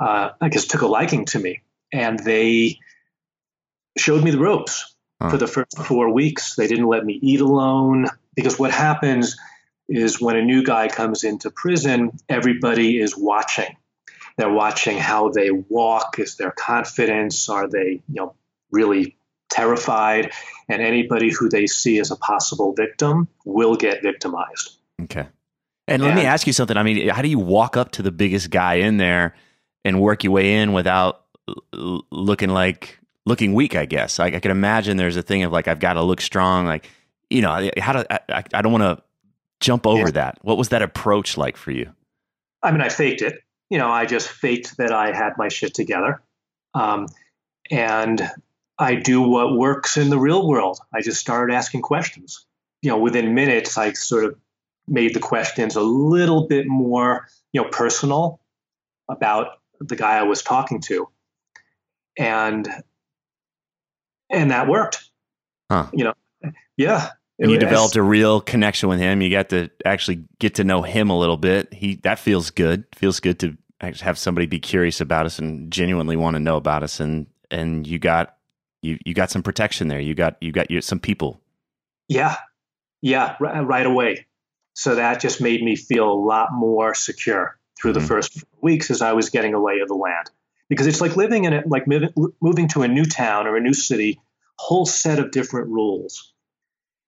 [0.00, 1.62] uh, I guess, took a liking to me.
[1.92, 2.78] And they
[3.96, 6.56] showed me the ropes for the first four weeks.
[6.56, 9.36] They didn't let me eat alone because what happens
[9.88, 13.76] is when a new guy comes into prison, everybody is watching.
[14.36, 16.18] They're watching how they walk.
[16.18, 17.48] Is their confidence?
[17.48, 18.34] Are they, you know,
[18.70, 19.16] really
[19.48, 20.32] terrified?
[20.68, 24.76] And anybody who they see as a possible victim will get victimized.
[25.02, 25.26] Okay.
[25.88, 26.76] And, and let me ask you something.
[26.76, 29.34] I mean, how do you walk up to the biggest guy in there
[29.86, 31.22] and work your way in without
[31.72, 33.74] looking like looking weak?
[33.76, 34.18] I guess.
[34.18, 36.66] Like I can imagine there's a thing of like I've got to look strong.
[36.66, 36.90] Like
[37.30, 39.02] you know, how do I, I don't want to
[39.60, 40.10] jump over yeah.
[40.12, 40.38] that.
[40.42, 41.92] What was that approach like for you?
[42.62, 43.42] I mean, I faked it.
[43.70, 46.22] You know, I just faked that I had my shit together.
[46.74, 47.06] Um,
[47.70, 48.30] and
[48.78, 50.78] I do what works in the real world.
[50.94, 52.44] I just started asking questions.
[52.82, 54.36] You know, within minutes, I sort of
[54.86, 58.40] made the questions a little bit more, you know, personal
[59.08, 61.08] about the guy I was talking to,
[62.18, 62.68] and
[64.30, 65.10] and that worked.
[65.70, 65.88] Huh.
[65.92, 67.10] You know, yeah.
[67.38, 69.20] And you developed a real connection with him.
[69.20, 71.72] You got to actually get to know him a little bit.
[71.72, 72.84] He that feels good.
[72.94, 76.82] Feels good to have somebody be curious about us and genuinely want to know about
[76.82, 76.98] us.
[76.98, 78.36] And and you got
[78.80, 80.00] you you got some protection there.
[80.00, 81.40] You got you got you, some people.
[82.08, 82.36] Yeah,
[83.02, 84.26] yeah, right away.
[84.72, 88.00] So that just made me feel a lot more secure through mm-hmm.
[88.00, 90.30] the first weeks as I was getting a lay of the land.
[90.68, 91.86] Because it's like living in it, like
[92.40, 94.20] moving to a new town or a new city,
[94.58, 96.32] whole set of different rules,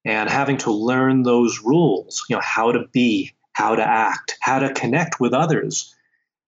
[0.04, 2.24] and having to learn those rules.
[2.28, 5.94] You know how to be, how to act, how to connect with others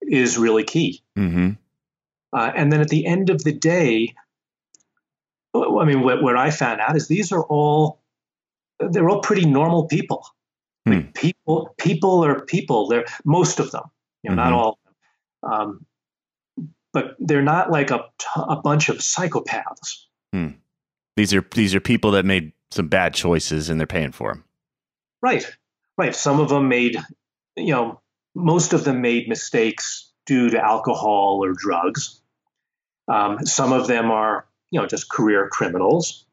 [0.01, 1.03] is really key.
[1.19, 1.51] Mm-hmm.
[2.33, 4.15] Uh, and then at the end of the day,
[5.53, 8.01] I mean, what, what I found out is these are all
[8.79, 10.27] they're all pretty normal people.
[10.87, 10.93] Hmm.
[10.93, 12.89] Like people, people are people.
[12.89, 13.85] They're most of them,
[14.23, 14.57] you know, not Mhm.
[14.57, 14.79] all.
[15.43, 15.87] Um,
[16.93, 20.05] but they're not like a, t- a bunch of psychopaths.
[21.17, 24.45] These are these are people that made some bad choices and they're paying for them.
[25.21, 25.45] Right,
[25.99, 26.15] right.
[26.15, 26.97] Some of them made,
[27.57, 28.01] you know,
[28.35, 32.23] most of them made mistakes due to alcohol or drugs.
[33.09, 36.25] Um, some of them are, you know, just career criminals.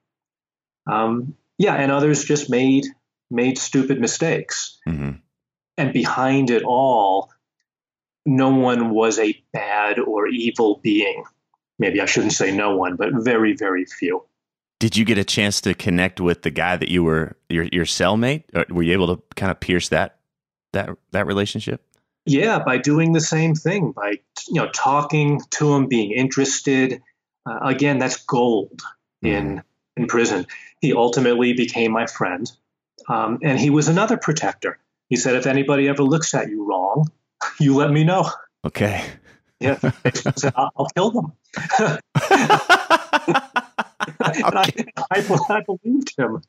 [0.86, 2.86] Um, yeah, and others just made
[3.30, 4.78] made stupid mistakes.
[4.86, 5.12] hmm
[5.78, 7.30] And behind it all,
[8.28, 11.24] no one was a bad or evil being.
[11.80, 14.24] Maybe I shouldn't say no one, but very, very few.
[14.80, 17.86] Did you get a chance to connect with the guy that you were your your
[17.86, 18.44] cellmate?
[18.54, 20.20] Or were you able to kind of pierce that
[20.74, 21.82] that that relationship?
[22.26, 27.02] Yeah, by doing the same thing, by you know talking to him, being interested.
[27.50, 28.82] Uh, again, that's gold
[29.24, 29.63] in
[29.96, 30.46] in prison.
[30.82, 32.52] He ultimately became my friend,
[33.08, 34.78] um, and he was another protector.
[35.10, 37.10] He said, if anybody ever looks at you wrong,
[37.60, 38.30] you let me know.
[38.65, 39.04] Okay.
[39.60, 39.80] Yeah,
[40.13, 41.34] said, I'll, I'll kill them.
[44.19, 44.71] And I,
[45.12, 46.41] I, I believed him.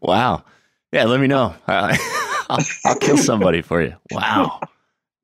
[0.00, 0.44] wow.
[0.92, 1.54] Yeah, let me know.
[1.66, 1.96] I'll,
[2.84, 3.94] I'll kill somebody for you.
[4.10, 4.60] Wow.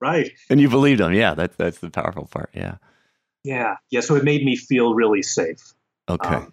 [0.01, 0.31] Right.
[0.49, 1.13] And you believed him.
[1.13, 2.51] Yeah, that's that's the powerful part.
[2.55, 2.77] Yeah.
[3.45, 3.77] Yeah.
[3.91, 4.01] Yeah.
[4.01, 5.75] So it made me feel really safe.
[6.09, 6.37] Okay.
[6.37, 6.53] Um,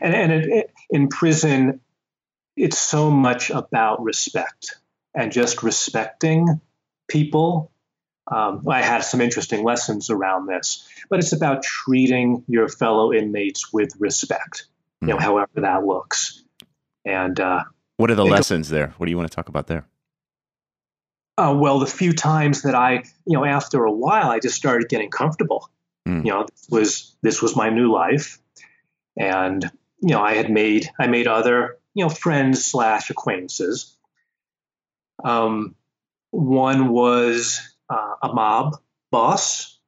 [0.00, 1.80] and and it, it, in prison,
[2.56, 4.76] it's so much about respect
[5.14, 6.60] and just respecting
[7.08, 7.70] people.
[8.26, 13.72] Um, I had some interesting lessons around this, but it's about treating your fellow inmates
[13.72, 14.66] with respect,
[15.02, 15.20] you know, Mhm.
[15.22, 16.42] however that looks.
[17.04, 17.64] And uh,
[17.96, 18.94] what are the lessons there?
[18.96, 19.86] What do you want to talk about there?
[21.36, 24.88] uh, well, the few times that I, you know, after a while, I just started
[24.88, 25.68] getting comfortable.
[26.06, 26.24] Mm.
[26.24, 28.38] You know, this was this was my new life,
[29.18, 29.64] and
[30.00, 33.96] you know, I had made I made other you know friends slash acquaintances.
[35.24, 35.74] Um,
[36.30, 38.76] one was uh, a mob
[39.10, 39.78] boss,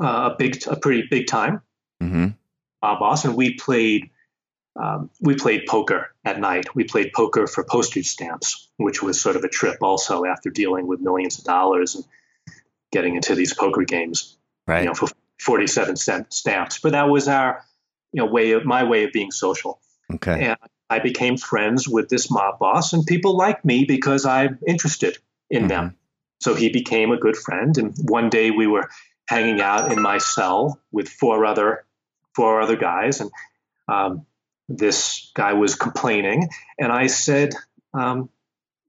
[0.00, 1.62] uh, a big, a pretty big time
[2.00, 2.28] hmm
[2.82, 4.10] mob boss, and we played.
[4.76, 6.74] Um, we played poker at night.
[6.74, 10.88] We played poker for postage stamps, which was sort of a trip also after dealing
[10.88, 12.04] with millions of dollars and
[12.90, 14.80] getting into these poker games, Right.
[14.80, 15.06] you know, for
[15.40, 16.80] 47 cent stamps.
[16.80, 17.62] But that was our,
[18.12, 19.78] you know, way of my way of being social.
[20.12, 20.42] okay.
[20.44, 20.66] And I
[20.98, 25.18] became friends with this mob boss, and people liked me because I'm interested
[25.50, 25.96] in them.
[26.40, 27.76] So he became a good friend.
[27.78, 28.90] And one day we were
[29.28, 31.84] hanging out in my cell with four other
[32.34, 33.30] four other guys, and
[33.88, 34.26] um,
[34.68, 37.54] this guy was complaining, and I said,
[37.92, 38.28] um,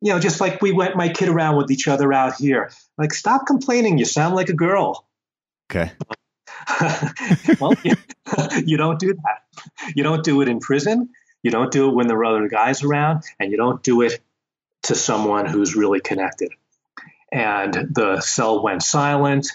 [0.02, 3.14] you know, just like we went my kid around with each other out here, like
[3.14, 3.98] stop complaining.
[3.98, 5.08] You sound like a girl.
[5.72, 5.92] Okay.
[7.60, 7.96] well, you,
[8.66, 9.94] you don't do that.
[9.96, 11.10] You don't do it in prison.
[11.46, 14.20] You don't do it when there are other guys around, and you don't do it
[14.82, 16.50] to someone who's really connected.
[17.32, 19.52] And the cell went silent.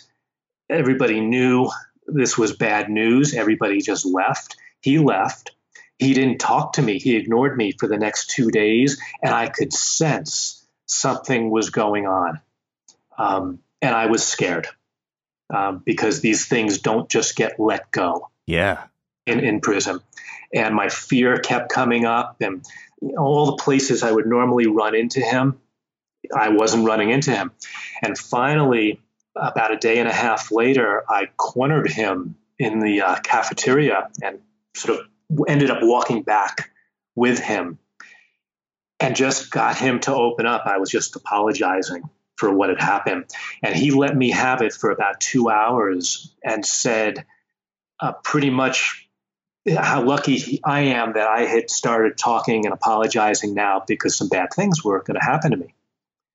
[0.68, 1.68] Everybody knew
[2.06, 3.34] this was bad news.
[3.34, 4.56] Everybody just left.
[4.80, 5.50] He left.
[5.98, 7.00] He didn't talk to me.
[7.00, 12.06] He ignored me for the next two days, and I could sense something was going
[12.06, 12.40] on.
[13.18, 14.68] Um, and I was scared
[15.52, 18.84] um, because these things don't just get let go Yeah.
[19.26, 19.98] in, in prison.
[20.54, 22.64] And my fear kept coming up, and
[23.16, 25.60] all the places I would normally run into him,
[26.34, 27.52] I wasn't running into him.
[28.02, 29.00] And finally,
[29.36, 34.40] about a day and a half later, I cornered him in the uh, cafeteria and
[34.74, 35.06] sort of
[35.48, 36.70] ended up walking back
[37.14, 37.78] with him
[38.98, 40.64] and just got him to open up.
[40.66, 42.02] I was just apologizing
[42.36, 43.26] for what had happened.
[43.62, 47.24] And he let me have it for about two hours and said
[48.00, 49.08] uh, pretty much
[49.76, 54.48] how lucky I am that I had started talking and apologizing now because some bad
[54.54, 55.74] things were going to happen to me.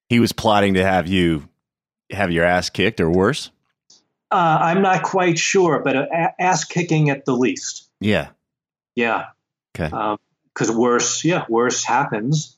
[0.09, 1.47] He was plotting to have you
[2.11, 3.51] have your ass kicked or worse.
[4.31, 7.89] Uh, I'm not quite sure, but uh, a- ass kicking at the least.
[7.99, 8.29] Yeah.
[8.95, 9.27] Yeah.
[9.77, 10.17] Okay.
[10.53, 12.57] Because worse, yeah, worse happens.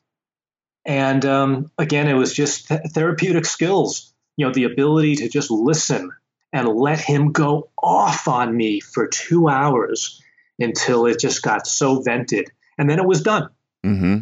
[0.85, 5.51] And um, again, it was just th- therapeutic skills, you know, the ability to just
[5.51, 6.11] listen
[6.53, 10.21] and let him go off on me for two hours
[10.59, 12.49] until it just got so vented.
[12.77, 13.49] And then it was done.
[13.85, 14.19] Mm-hmm.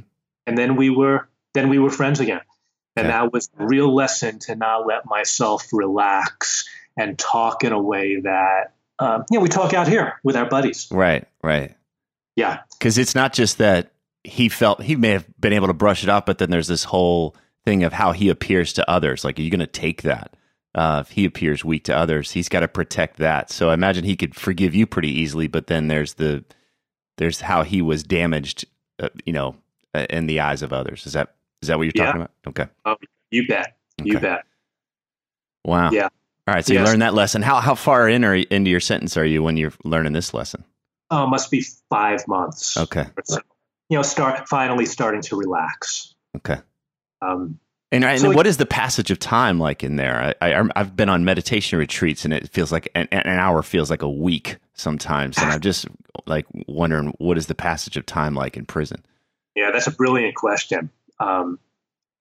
[0.47, 2.41] And then we were then we were friends again.
[2.97, 3.17] And Okay.
[3.17, 6.65] that was a real lesson to not let myself relax
[6.97, 10.45] and talk in a way that um, you know we talk out here with our
[10.47, 10.87] buddies.
[10.91, 11.27] Right.
[11.43, 11.75] Right.
[12.37, 13.91] Yeah, Because it's not just that
[14.25, 16.83] he felt he may have been able to brush it off, but then there's this
[16.83, 19.23] whole thing of how he appears to others.
[19.23, 20.35] Like, are you going to take that?
[20.75, 23.49] Uh, if he appears weak to others, he's got to protect that.
[23.49, 26.43] So I imagine he could forgive you pretty easily, but then there's the
[27.17, 28.65] there's how he was damaged,
[28.99, 29.55] uh, you know,
[29.93, 31.07] uh, in the eyes of others.
[31.07, 32.05] Is that is that what you're Yeah.
[32.07, 32.31] talking about?
[32.47, 32.67] Okay.
[32.85, 32.97] Oh,
[33.31, 33.77] you bet.
[34.03, 34.43] You bet.
[35.63, 35.91] Wow.
[35.91, 36.09] Yeah.
[36.47, 36.65] All right.
[36.65, 36.87] So you Yes.
[36.89, 37.41] learned that lesson.
[37.41, 40.63] How how far in or into your sentence are you when you're learning this lesson?
[41.09, 42.75] Oh, must be five months.
[42.77, 43.05] Okay.
[43.23, 43.39] so.
[43.89, 46.15] You know, start finally starting to relax.
[46.35, 46.57] Okay.
[47.21, 47.59] Um,
[47.95, 50.35] And, and So- what is the passage of time like in there?
[50.41, 53.89] I, I I've been on meditation retreats and it feels like an, an hour feels
[53.89, 55.87] like a week sometimes, and I'm just
[56.25, 59.03] like wondering what is the passage of time like in prison?
[59.55, 60.89] yeah, that's a brilliant question.
[61.19, 61.59] Um,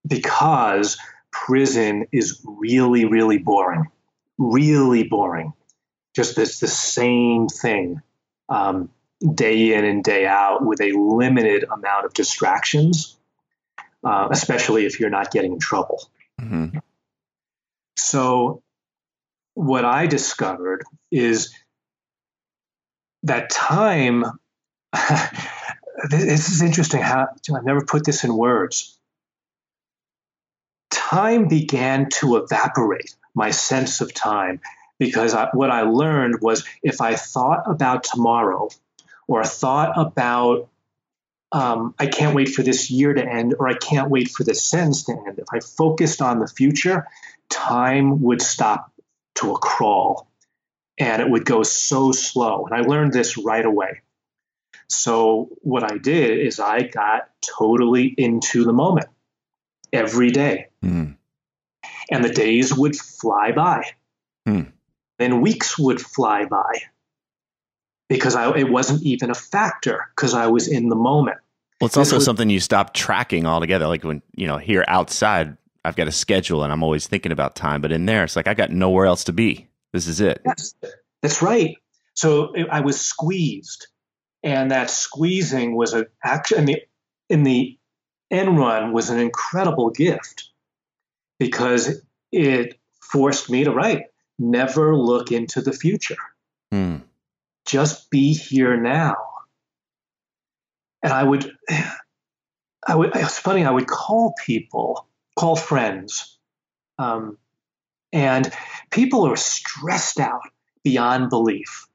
[0.07, 0.97] because
[1.33, 3.87] prison is really, really boring,
[4.39, 5.53] really boring.
[6.15, 8.01] Just this the same thing,
[8.49, 8.89] um,
[9.35, 13.14] day in and day out, with a limited amount of distractions,
[14.05, 16.09] uh, especially if you're not getting in trouble.
[16.41, 16.79] Mm-hmm.
[17.97, 18.63] So,
[19.55, 21.55] what I discovered is
[23.23, 24.25] that time.
[26.11, 27.01] this is interesting.
[27.01, 28.99] How I've never put this in words.
[30.91, 33.15] Time began to evaporate.
[33.37, 34.61] My sense of time,
[35.01, 38.69] because I, what I learned was if I thought about tomorrow,
[39.27, 40.69] or thought about
[41.55, 44.63] um, I can't wait for this year to end, or I can't wait for this
[44.63, 45.39] sentence to end.
[45.39, 47.07] If I focused on the future,
[47.49, 48.93] time would stop
[49.37, 50.29] to a crawl
[50.99, 52.67] and it would go so slow.
[52.67, 54.01] And I learned this right away.
[54.89, 59.07] So, what I did is I got totally into the moment
[59.93, 61.17] every day, Mm.
[62.11, 63.85] and the days would fly by.
[64.45, 64.63] Hmm.
[65.19, 66.83] Then weeks would fly by
[68.09, 71.39] because I, it wasn't even a factor because I was in the moment.
[71.81, 73.87] Well, it's also was- something you stop tracking altogether.
[73.87, 77.57] Like when you know here outside, I've got a schedule and I'm always thinking about
[77.57, 79.69] time, but in there, it's like I got nowhere else to be.
[79.93, 80.41] This is it.
[80.45, 80.75] Yes,
[81.23, 81.77] that's right.
[82.15, 83.89] So I was squeezed,
[84.43, 86.59] and that squeezing was a action.
[86.59, 86.83] In the
[87.29, 87.79] in the
[88.31, 90.51] end run was an incredible gift
[91.39, 92.01] because
[92.33, 94.05] it forced me to write.
[94.39, 96.17] Never look into the future.
[96.73, 96.97] Hmm.
[97.67, 99.17] Just be here now.
[101.05, 101.53] And I would,
[102.87, 103.15] I would.
[103.15, 103.65] It's funny.
[103.65, 106.39] I would call people, call friends,
[106.99, 107.39] um,
[108.13, 108.51] and
[108.91, 110.49] people are stressed out
[110.83, 111.87] beyond belief.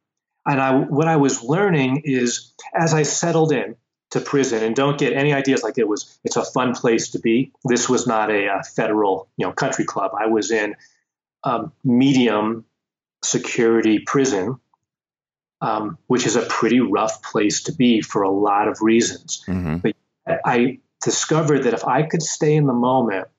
[0.45, 3.75] And I, what I was learning is as I settled in
[4.11, 7.19] to prison, and don't get any ideas like it was, it's a fun place to
[7.19, 7.51] be.
[7.65, 10.11] This was not a, uh federal, you know, country club.
[10.19, 10.75] I was in
[11.43, 12.65] um, medium
[13.23, 14.59] security prison,
[15.61, 19.43] um, which is a pretty rough place to be for a lot of reasons.
[19.45, 19.77] hmm
[20.27, 23.29] I discovered that if I could stay in the moment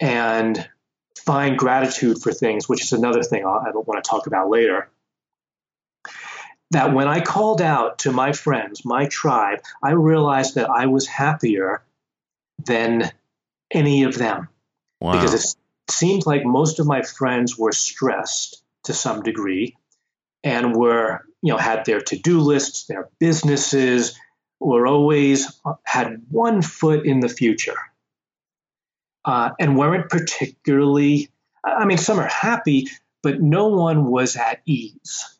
[0.00, 0.68] and
[1.18, 4.48] find gratitude for things, which is another thing I'll, I don't want to talk about
[4.48, 4.88] later,
[6.70, 11.06] that when I called out to my friends, my tribe, I realized that I was
[11.06, 11.82] happier
[12.64, 13.10] than
[13.70, 14.48] any of them
[15.00, 15.12] Wow.
[15.12, 19.76] because it seemed like most of my friends were stressed to some degree
[20.44, 24.18] and were you know had their to-do lists their businesses
[24.60, 27.78] were always had one foot in the future
[29.24, 31.28] uh, and weren't particularly
[31.64, 32.86] i mean some are happy
[33.22, 35.38] but no one was at ease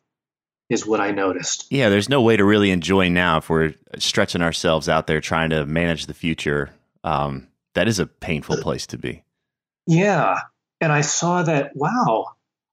[0.69, 4.41] is what i noticed Yeah, there's no way to really enjoy now if we're stretching
[4.41, 6.71] ourselves out there trying to manage the future.
[7.03, 9.23] Um, that is a painful place to be.
[9.87, 10.39] Yeah.
[10.81, 12.27] And I saw that, wow,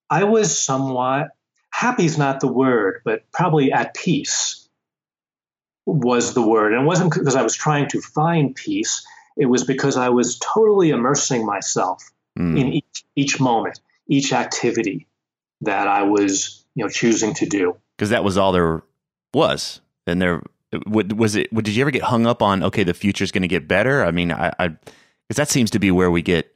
[0.09, 1.29] I was somewhat
[1.71, 4.67] happy is not the word, but probably at peace
[5.85, 6.73] was the word.
[6.73, 9.05] And it wasn't because I was trying to find peace,
[9.37, 12.03] it was because I was totally immersing myself
[12.39, 12.57] Mm.
[12.57, 15.05] in each, each moment, each activity
[15.59, 17.75] that I was, you know, choosing to do.
[17.97, 18.83] because that was all there
[19.33, 19.81] was.
[20.07, 20.41] And there
[20.87, 21.53] was it.
[21.53, 22.63] Did you ever get hung up on?
[22.63, 24.05] Okay, the future's going to get better.
[24.05, 24.69] I mean, I
[25.27, 26.50] because that seems to be where we get.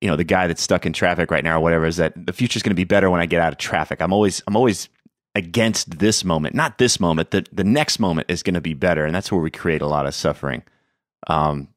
[0.00, 2.32] You know, the guy that's stuck in traffic right now or whatever is that the
[2.32, 4.00] future's going to be better when I get out of traffic.
[4.00, 4.88] I'm always I'm always
[5.34, 7.30] against this moment, not this moment.
[7.30, 9.86] The the next moment is going to be better, and that's where we create a
[9.86, 10.62] lot of suffering.
[11.26, 11.68] Um,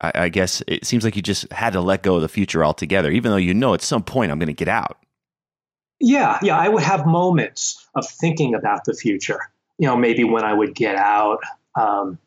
[0.00, 2.64] I, I guess it seems like you just had to let go of the future
[2.64, 4.98] altogether, even though you know at some point I'm going to get out.
[6.00, 9.40] Yeah, yeah, I would have moments of thinking about the future.
[9.78, 11.40] You know, maybe when I would get out,
[11.76, 12.18] um,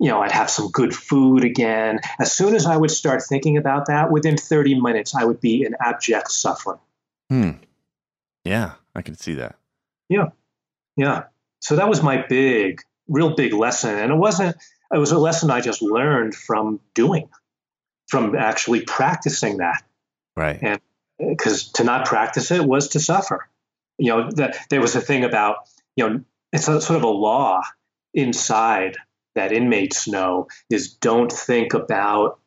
[0.00, 2.00] you know, I'd have some good food again.
[2.18, 5.64] As soon as I would start thinking about that, within 30 minutes, I would be
[5.64, 6.80] in abject suffering.
[7.30, 7.50] Hmm.
[8.44, 9.56] Yeah, I can see that.
[10.08, 10.30] Yeah.
[10.96, 11.24] Yeah.
[11.60, 13.98] So that was my big, real big lesson.
[13.98, 14.56] And it wasn't,
[14.92, 17.28] it was a lesson I just learned from doing,
[18.08, 19.82] from actually practicing that.
[20.36, 20.58] Right.
[20.60, 20.80] And
[21.18, 23.48] because to not practice it was to suffer.
[23.98, 27.08] You know, that there was a thing about, you know, it's a, sort of a
[27.08, 27.62] law
[28.12, 28.96] inside
[29.34, 32.38] that inmates know is don't think about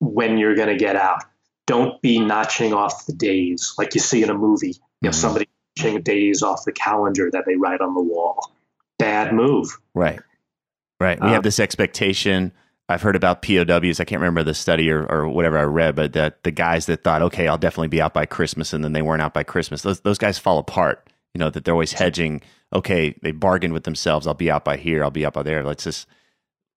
[0.00, 1.24] when you're going to get out.
[1.66, 4.68] Don't be notching off the days like you see in a movie.
[4.68, 5.20] You know, mm-hmm.
[5.20, 8.52] somebody notching days off the calendar that they write on the wall.
[8.98, 9.78] Bad move.
[9.94, 10.20] Right.
[11.00, 11.20] Right.
[11.20, 12.52] We um, have this expectation
[12.88, 14.00] I've heard about POWs.
[14.00, 17.04] I can't remember the study or, or whatever I read, but that the guys that
[17.04, 19.82] thought, okay, I'll definitely be out by Christmas, and then they weren't out by Christmas.
[19.82, 21.06] Those those guys fall apart.
[21.34, 22.40] You know that they're always hedging.
[22.72, 24.26] Okay, they bargained with themselves.
[24.26, 25.02] I'll be out by here.
[25.02, 25.64] I'll be out by there.
[25.64, 26.06] Let's just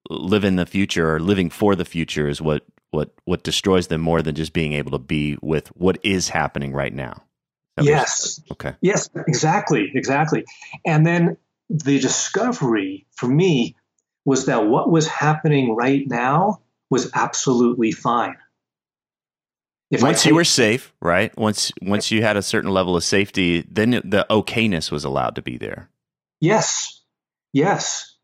[0.10, 4.02] live in the future or living for the future is what what what destroys them
[4.02, 7.24] more than just being able to be with what is happening right now.
[7.80, 8.42] Yes.
[8.52, 8.76] Okay.
[8.82, 10.46] Yes, exactly, exactly.
[10.86, 11.38] And then
[11.70, 13.76] the discovery for me
[14.26, 18.36] was that what was happening right now was absolutely fine.
[19.92, 21.38] If once take, you were safe, right?
[21.38, 25.42] Once once you had a certain level of safety, then the okayness was allowed to
[25.42, 25.90] be there.
[26.40, 27.02] Yes.
[27.52, 28.16] Yes.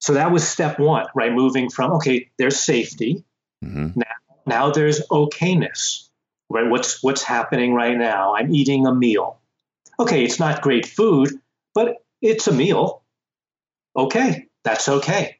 [0.00, 1.32] So that was step one, right?
[1.32, 3.24] Moving from okay, there's safety.
[3.64, 4.00] Mm-hmm.
[4.00, 6.08] Now, now there's okayness,
[6.50, 6.68] right?
[6.68, 8.34] What's what's happening right now?
[8.34, 9.38] I'm eating a meal.
[9.98, 11.30] Okay, it's not great food,
[11.72, 13.02] but it's a meal.
[13.96, 15.38] Okay, that's okay.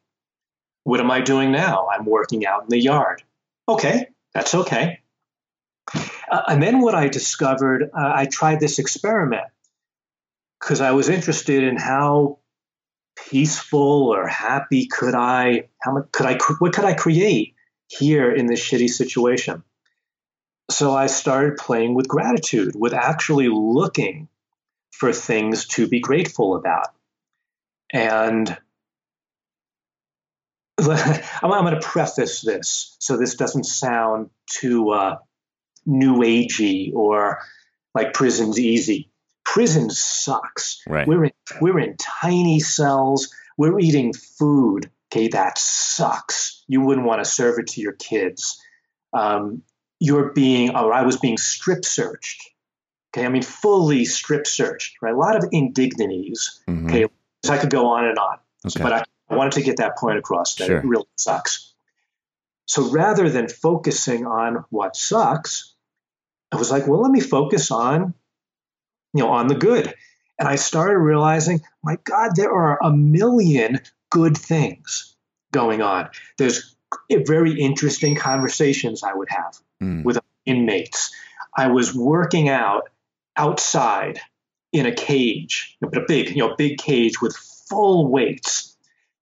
[0.85, 1.89] What am I doing now?
[1.93, 3.23] I'm working out in the yard.
[3.69, 5.01] Okay, that's okay.
[5.95, 9.45] Uh, and then what I discovered, uh, I tried this experiment
[10.61, 12.39] because I was interested in how
[13.17, 17.55] peaceful or happy could I, how much could I, what could I create
[17.89, 19.63] here in this shitty situation?
[20.71, 24.29] So I started playing with gratitude, with actually looking
[24.91, 26.89] for things to be grateful about.
[27.93, 28.57] And
[30.79, 35.19] I'm, going to preface this so this doesn't sound too uh,
[35.87, 37.41] new agey or
[37.95, 39.11] like prison's easy.
[39.45, 40.83] Prison sucks.
[40.89, 41.07] Right.
[41.07, 43.33] We're in, we're in tiny cells.
[43.57, 44.91] We're eating food.
[45.13, 46.65] Okay, that sucks.
[46.67, 48.61] You wouldn't want to serve it to your kids.
[49.13, 49.63] Um,
[50.01, 52.51] you're being, or I was being strip searched.
[53.15, 54.97] Okay, I mean fully strip searched.
[55.01, 56.61] Right, a lot of indignities.
[56.69, 56.87] Mm-hmm.
[56.89, 57.07] Okay,
[57.45, 58.39] so I could go on and on.
[58.67, 58.83] Okay.
[58.83, 60.79] But I I wanted to get that point across that sure.
[60.79, 61.73] it really sucks.
[62.67, 65.75] So rather than focusing on what sucks,
[66.53, 68.15] I was like, well, let me focus on,
[69.13, 69.93] you know, on the good.
[70.39, 73.81] And I started realizing, my God, there are a million
[74.11, 75.17] good things
[75.53, 76.11] going on.
[76.39, 76.77] There's
[77.11, 80.05] very interesting conversations I would have mm.
[80.05, 81.15] with inmates.
[81.57, 82.91] I was working out
[83.37, 84.21] outside
[84.73, 88.77] in a cage, a big, you know, big cage with full weights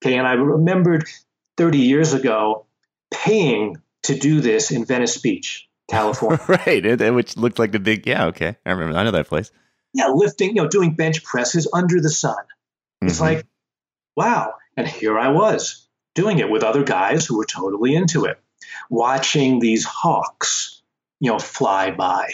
[0.05, 1.09] Okay, and I remembered
[1.57, 2.67] 30 years ago
[3.11, 6.45] paying to do this in Venice Beach, California.
[6.49, 8.57] right, which looked like the big, yeah, okay.
[8.65, 9.51] I remember, I know that place.
[9.93, 12.43] Yeah, lifting, you know, doing bench presses under the sun.
[13.01, 13.23] It's mm-hmm.
[13.23, 13.47] like,
[14.17, 14.55] wow.
[14.77, 18.41] And here I was doing it with other guys who were totally into it,
[18.91, 20.83] watching these hawks,
[21.21, 22.29] you know, fly by.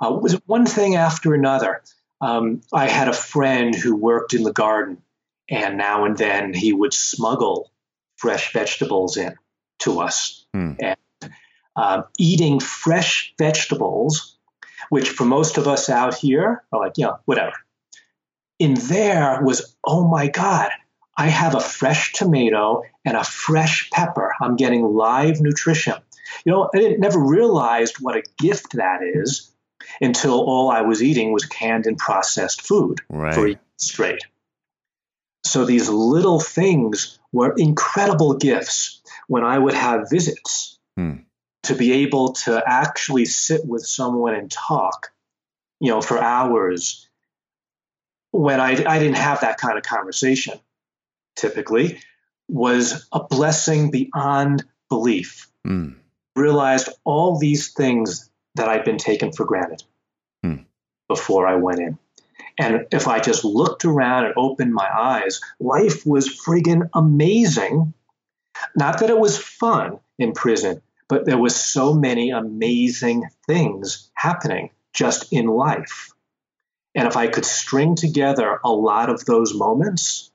[0.00, 1.82] Uh, was one thing after another.
[2.20, 4.98] Um, I had a friend who worked in the garden
[5.48, 7.70] and now and then he would smuggle
[8.16, 9.34] fresh vegetables in
[9.80, 10.46] to us.
[10.54, 10.76] Mm.
[10.80, 10.96] And
[11.76, 14.36] um, eating fresh vegetables,
[14.90, 17.52] which for most of us out here are like, you know, whatever.
[18.58, 20.70] In there was, oh my God,
[21.16, 24.34] I have a fresh tomato and a fresh pepper.
[24.40, 25.94] I'm getting live nutrition.
[26.44, 29.50] You know, I didn't, never realized what a gift that is
[30.00, 33.34] until all I was eating was canned and processed food right.
[33.34, 34.22] for straight.
[35.44, 41.16] So these little things were incredible gifts when I would have visits hmm.
[41.64, 45.12] To be able to actually sit with someone and talk,
[45.80, 47.08] you know, for hours
[48.32, 50.58] when I, I didn't have that kind of conversation
[51.36, 52.00] typically
[52.48, 55.48] was a blessing beyond belief.
[55.64, 55.90] Hmm.
[56.34, 59.84] Realized all these things that I'd been taken for granted
[60.42, 60.56] hmm.
[61.08, 61.98] before I went in.
[62.58, 67.94] And if I just looked around and opened my eyes, life was friggin' amazing.
[68.76, 70.82] Not that it was fun in prison,
[71.12, 76.08] but there was so many amazing things happening just in life.
[76.94, 80.30] And if I could string together a lot of those moments,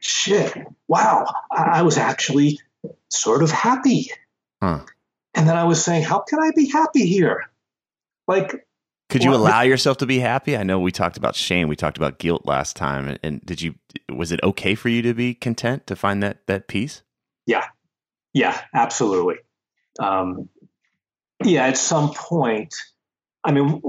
[0.00, 0.52] shit,
[0.88, 2.58] wow, I was actually
[3.08, 4.10] sort of happy.
[4.60, 4.80] Huh.
[5.32, 7.48] And then I was saying, how can I be happy here?
[8.26, 8.66] Like,
[9.10, 10.56] could you well, allow yourself to be happy?
[10.56, 13.76] I know we talked about shame, we talked about guilt last time, and did you?
[14.12, 17.02] Was it okay for you to be content to find that that peace?
[17.46, 17.64] Yeah,
[18.34, 19.36] yeah, absolutely.
[19.98, 20.48] Um,
[21.44, 22.74] yeah, at some point,
[23.44, 23.80] I mean,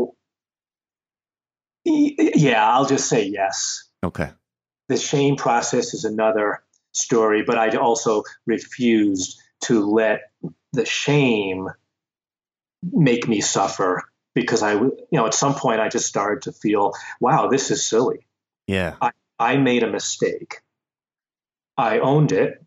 [1.85, 3.89] yeah, I'll just say yes.
[4.03, 4.31] Okay.
[4.87, 10.21] The shame process is another story, but I also refused to let
[10.73, 11.69] the shame
[12.83, 14.03] make me suffer
[14.33, 17.85] because I, you know, at some point I just started to feel, wow, this is
[17.85, 18.25] silly.
[18.67, 18.95] Yeah.
[19.01, 20.61] I, I made a mistake.
[21.77, 22.63] I owned it.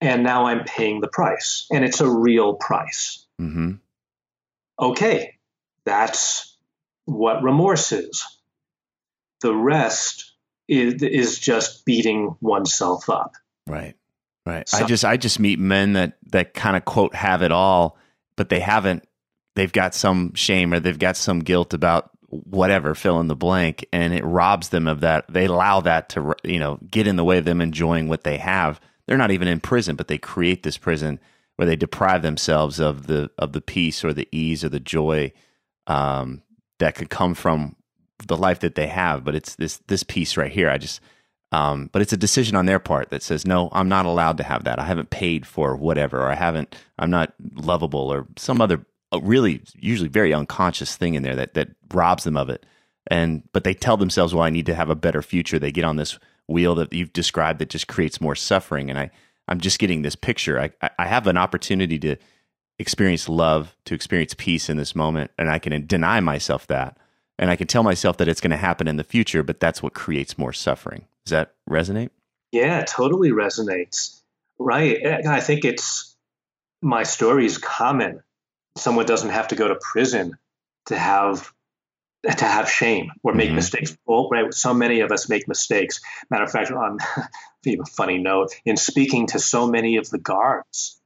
[0.00, 1.66] And now I'm paying the price.
[1.70, 3.26] And it's a real price.
[3.40, 3.72] Mm-hmm.
[4.80, 5.38] Okay.
[5.84, 6.56] That's
[7.04, 8.24] what remorse is.
[9.40, 10.32] The rest
[10.68, 13.34] is, is just beating oneself up.
[13.66, 13.94] Right.
[14.46, 14.68] Right.
[14.68, 17.98] So, I just I just meet men that that kind of quote have it all,
[18.34, 19.06] but they haven't
[19.56, 23.86] they've got some shame or they've got some guilt about whatever fill in the blank
[23.92, 27.24] and it robs them of that they allow that to you know get in the
[27.24, 30.62] way of them enjoying what they have they're not even in prison but they create
[30.62, 31.18] this prison
[31.56, 35.32] where they deprive themselves of the of the peace or the ease or the joy
[35.88, 36.42] um,
[36.78, 37.74] that could come from
[38.26, 41.00] the life that they have but it's this this piece right here i just
[41.50, 44.44] um, but it's a decision on their part that says no i'm not allowed to
[44.44, 48.60] have that i haven't paid for whatever or i haven't i'm not lovable or some
[48.60, 48.84] other
[49.16, 52.66] really usually very unconscious thing in there that that robs them of it.
[53.10, 55.84] And but they tell themselves, "Well, I need to have a better future." They get
[55.84, 56.18] on this
[56.48, 58.90] wheel that you've described that just creates more suffering.
[58.90, 59.10] And I
[59.46, 60.60] I'm just getting this picture.
[60.60, 62.16] I I have an opportunity to
[62.78, 66.96] experience love, to experience peace in this moment, and I can deny myself that.
[67.38, 69.80] And I can tell myself that it's going to happen in the future, but that's
[69.80, 71.04] what creates more suffering.
[71.24, 72.10] Does that resonate?
[72.50, 74.22] Yeah, totally resonates.
[74.58, 74.98] Right.
[75.00, 76.16] Eh, I think it's
[76.82, 78.22] my story is common
[78.78, 80.38] someone doesn't have to go to prison
[80.86, 81.52] to have
[82.24, 83.56] to have shame or make mm-hmm.
[83.56, 83.96] mistakes.
[84.06, 86.00] Well, right, so many of us make mistakes.
[86.30, 86.98] Matter of fact, on
[87.66, 91.00] a funny note, in speaking to so many of the guards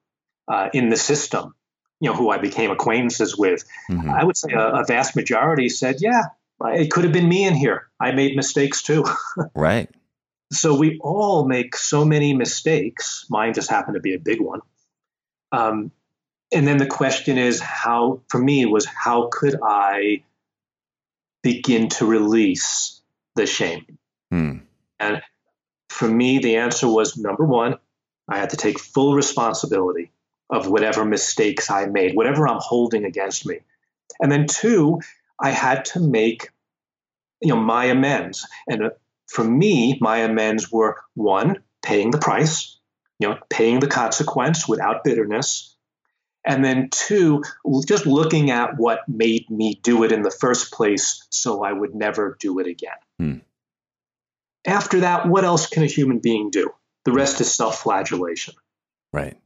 [0.48, 1.54] uh, in the system,
[2.00, 4.10] you know, who I became acquaintances with, mm-hmm.
[4.10, 6.22] I would say a, a, vast majority said, "Yeah,
[6.64, 7.88] it could have been me in here.
[8.00, 9.04] I made mistakes too."
[9.54, 9.88] right.
[10.52, 13.26] So we all make so many mistakes.
[13.30, 14.60] Mine just happened to be a big one.
[15.50, 15.92] Um,
[16.52, 20.22] and then the question is how for me was how could i
[21.42, 23.00] begin to release
[23.34, 23.98] the shame.
[24.30, 24.58] Hmm.
[24.98, 25.20] and
[25.90, 27.76] for me the answer was number one
[28.28, 30.10] i had to take full responsibility
[30.48, 33.58] of whatever mistakes i made whatever i'm holding against me.
[34.20, 35.00] And then two
[35.40, 36.48] i had to make
[37.40, 38.46] you know my amends.
[38.68, 38.90] And uh,
[39.28, 42.78] for me my amends were one paying the price
[43.18, 45.76] you know paying the consequence without bitterness
[46.44, 47.42] and then two,
[47.86, 51.94] just looking at what made me do it in the first place so I would
[51.94, 52.90] never do it again.
[53.18, 53.38] Hmm.
[54.66, 56.72] After that, what else can a human being do?
[57.04, 58.54] The rest is self flagellation.
[59.12, 59.36] Right.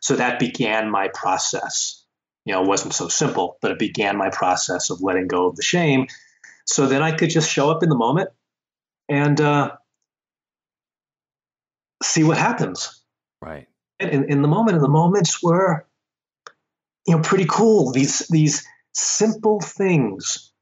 [0.00, 2.04] So that began my process.
[2.44, 5.56] You know, it wasn't so simple, but it began my process of letting go of
[5.56, 6.06] the shame.
[6.66, 8.30] So then I could just show up in the moment
[9.08, 9.72] and uh,
[12.02, 13.02] see what happens.
[13.42, 13.66] Right.
[13.98, 15.86] And in, in the moment, in the moments where
[17.10, 17.90] you know pretty cool.
[17.90, 20.52] These these simple things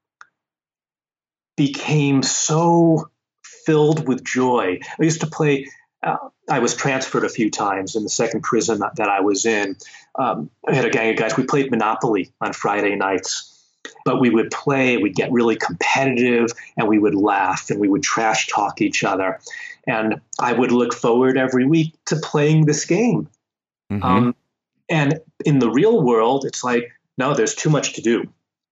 [1.58, 3.10] became so
[3.44, 4.80] filled with joy.
[4.98, 5.66] I used to play.
[6.02, 6.16] Uh,
[6.48, 9.76] I was transferred a few times in the second prison that, that I was in.
[10.14, 11.36] Um, I had a gang of guys.
[11.36, 13.62] We played Monopoly on Friday nights,
[14.06, 14.96] but we would play.
[14.96, 19.38] We'd get really competitive, and we would laugh, and we would trash talk each other.
[19.86, 23.28] And I would look forward every week to playing this game.
[23.92, 24.02] Mm-hmm.
[24.02, 24.34] Um,
[24.88, 28.24] and in the real world, it's like, no, there's too much to do.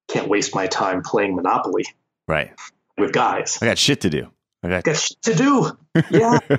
[0.09, 1.85] Can't waste my time playing Monopoly.
[2.29, 2.53] Right.
[2.97, 3.59] With guys.
[3.61, 4.31] I got shit to do.
[4.63, 5.79] I got, got shit to do.
[6.11, 6.39] Yeah.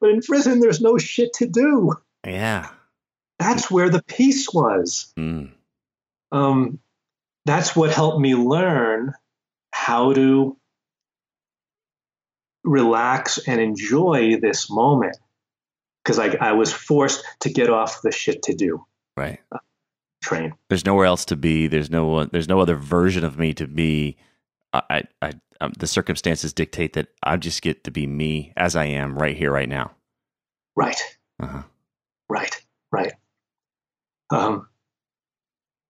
[0.00, 1.92] but in prison, there's no shit to do.
[2.26, 2.68] Yeah.
[3.38, 5.12] That's where the peace was.
[5.18, 5.52] Mm.
[6.32, 6.78] Um,
[7.46, 9.14] that's what helped me learn
[9.72, 10.56] how to
[12.64, 15.16] relax and enjoy this moment
[16.04, 18.84] because I, I was forced to get off the shit to do
[19.16, 19.58] right uh,
[20.22, 20.54] train.
[20.68, 21.66] There's nowhere else to be.
[21.66, 22.30] There's no one.
[22.32, 24.16] there's no other version of me to be.
[24.72, 28.84] I, I, um, the circumstances dictate that I just get to be me as I
[28.84, 29.92] am right here, right now.
[30.76, 31.00] Right.
[31.42, 31.62] Uh-huh.
[32.28, 32.64] Right.
[32.92, 33.12] Right.
[34.30, 34.68] Um.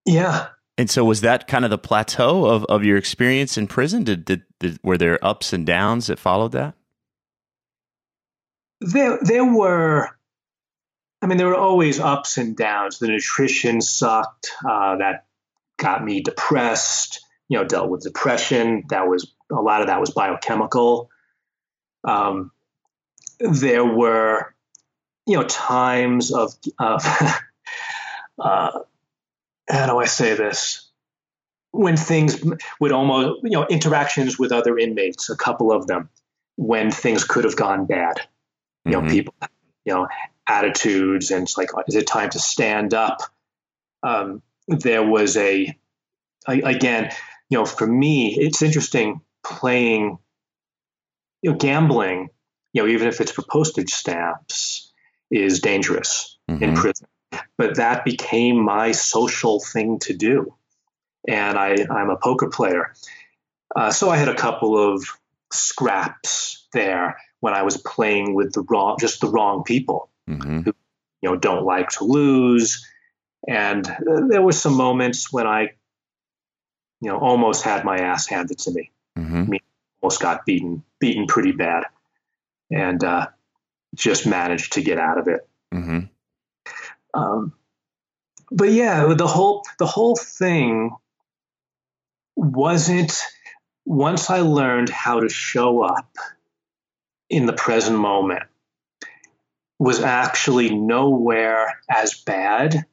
[0.07, 0.49] Yeah.
[0.79, 4.03] And so, was that kind of the plateau of, of your experience in prison?
[4.03, 6.75] Did, did, did were there ups and downs that followed that?
[8.81, 10.11] There there were
[11.23, 12.99] I mean, there were always ups and downs.
[12.99, 14.53] The nutrition sucked.
[14.67, 15.27] Uh, that
[15.79, 17.25] got me depressed.
[17.49, 18.85] You know, dealt with depression.
[18.89, 21.11] That was a lot of that was biochemical.
[22.05, 22.53] Um,
[23.39, 24.55] there were,
[25.27, 27.05] you know, times of, of
[28.39, 28.71] uh,
[29.69, 30.89] how do I say this?
[31.73, 32.43] When things
[32.81, 36.09] would almost, you know, interactions with other inmates, a couple of them,
[36.57, 38.21] when things could have gone bad.
[38.85, 39.11] You know, mm-hmm.
[39.11, 39.35] people,
[39.85, 40.09] you know,
[40.47, 43.21] attitudes, and it's like, is it time to stand up?
[44.03, 45.77] Um, there was a,
[46.47, 47.13] again,
[47.49, 50.19] you know, for me, it's interesting playing,
[51.43, 52.31] you know, gambling,
[52.73, 54.93] you know, even if it's for postage stamps,
[55.31, 56.63] is dangerous mm-hmm.
[56.63, 57.07] in prison.
[57.57, 60.55] But that became my social thing to do.
[61.29, 62.95] And I, I'm a poker player.
[63.77, 65.05] Uh, so I had a couple of
[65.53, 70.61] scraps there when I was playing with the wrong, just the wrong people mm-hmm.
[70.61, 70.75] who,
[71.23, 72.87] you know, don't like to lose.
[73.49, 75.73] And uh, there were some moments when I,
[77.01, 78.91] you know, almost had my ass handed to me.
[79.19, 79.37] Mm-hmm.
[79.37, 79.61] I mean,
[80.03, 81.85] almost got beaten, beaten pretty bad,
[82.71, 83.29] and uh,
[83.95, 85.49] just managed to get out of it.
[85.73, 86.01] Mm-hmm.
[87.15, 87.55] Um,
[88.51, 90.91] but yeah, the whole the whole thing
[92.37, 93.19] wasn't.
[93.87, 96.15] Once I learned how to show up
[97.31, 98.43] in the present moment,
[99.79, 102.85] was actually nowhere as bad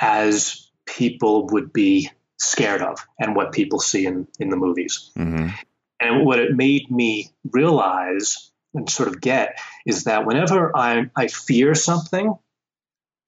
[0.00, 5.10] as people would be scared of and what people see in, in the movies.
[5.18, 5.48] Mm-hmm.
[6.00, 11.26] And what it made me realize and sort of get is that whenever I, I
[11.26, 12.34] fear something,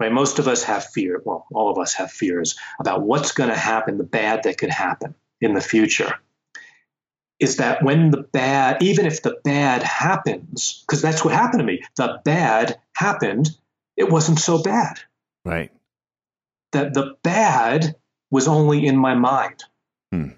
[0.01, 3.51] right, most of us have fear, well, all of us have fears about what's going
[3.51, 6.15] to happen, the bad that could happen in the future.
[7.43, 11.67] Is that when the bad, even if the bad happens, because that's what happened to
[11.67, 13.51] me, the bad happened,
[13.97, 15.01] it wasn't so bad.
[15.45, 15.73] Right.
[16.71, 17.97] That the bad
[18.31, 19.65] was only in my mind.
[20.13, 20.29] Hmm.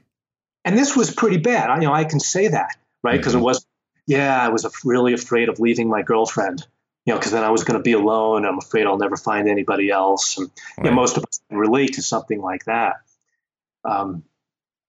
[0.65, 1.69] And this was pretty bad.
[1.69, 3.19] I, you know, I can say that, right?
[3.19, 3.43] Because mm-hmm.
[3.43, 3.67] it was,
[4.07, 6.67] yeah, I was really afraid of leaving my girlfriend,
[7.05, 8.47] you know, because then I was going to be alone.
[8.47, 10.39] I'm afraid I'll never find anybody else.
[10.39, 10.87] And right.
[10.87, 12.97] you know, most of us relate to something like that.
[13.85, 14.25] Um,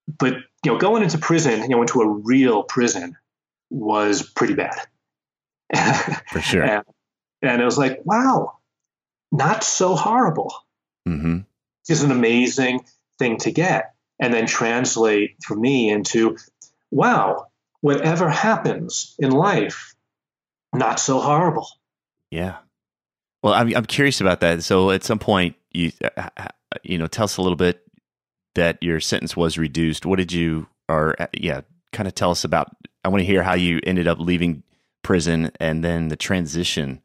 [0.08, 3.16] but you know, going into prison, you know, into a real prison
[3.70, 4.88] was pretty bad.
[6.32, 6.64] For sure.
[6.64, 6.84] and,
[7.42, 8.58] and, it was like, wow,
[9.32, 10.54] not so horrible.
[11.08, 11.40] Mm-hmm.
[11.88, 12.86] It's an amazing
[13.18, 16.38] thing to get and then translate for me into
[16.92, 17.48] wow
[17.82, 19.96] whatever happens in life
[20.74, 21.68] not so horrible
[22.32, 22.58] yeah
[23.44, 26.48] well i'm, I'm curious about that so at some point you uh, uh,
[26.84, 27.85] you know tell us a little bit
[28.56, 32.44] that your sentence was reduced what did you or uh, yeah kind of tell us
[32.44, 34.64] about i want to hear how you ended up leaving
[35.04, 37.02] prison and then the transition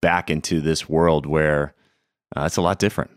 [0.00, 1.74] back into this world where
[2.36, 3.10] uh, it's a lot different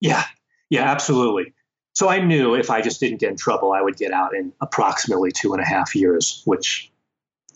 [0.00, 0.24] yeah
[0.70, 1.52] yeah absolutely
[1.98, 4.52] so I knew if I just didn't get in trouble, I would get out in
[4.60, 6.92] approximately two and a half years, which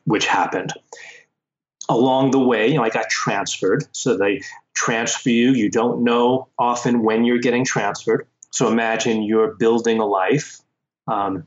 [0.03, 0.73] which happened.
[1.89, 3.85] Along the way, you know, I got transferred.
[3.93, 4.43] So they
[4.75, 5.53] transfer you.
[5.53, 8.27] You don't know often when you're getting transferred.
[8.53, 10.61] So imagine you're building a life.
[11.09, 11.47] Um,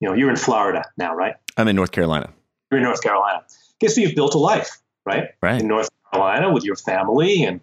[0.00, 1.34] you know, you're in Florida now, right?
[1.56, 2.30] I'm in North Carolina.
[2.70, 3.44] You're in North Carolina.
[3.76, 5.28] Okay, so you've built a life, right?
[5.42, 5.60] Right.
[5.60, 7.60] In North Carolina with your family and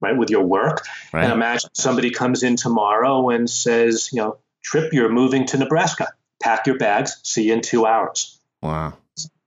[0.00, 0.84] right, with your work.
[1.12, 1.24] Right.
[1.24, 6.08] And imagine somebody comes in tomorrow and says, you know, Trip, you're moving to Nebraska.
[6.42, 7.18] Pack your bags.
[7.22, 8.38] See you in two hours.
[8.62, 8.94] Wow.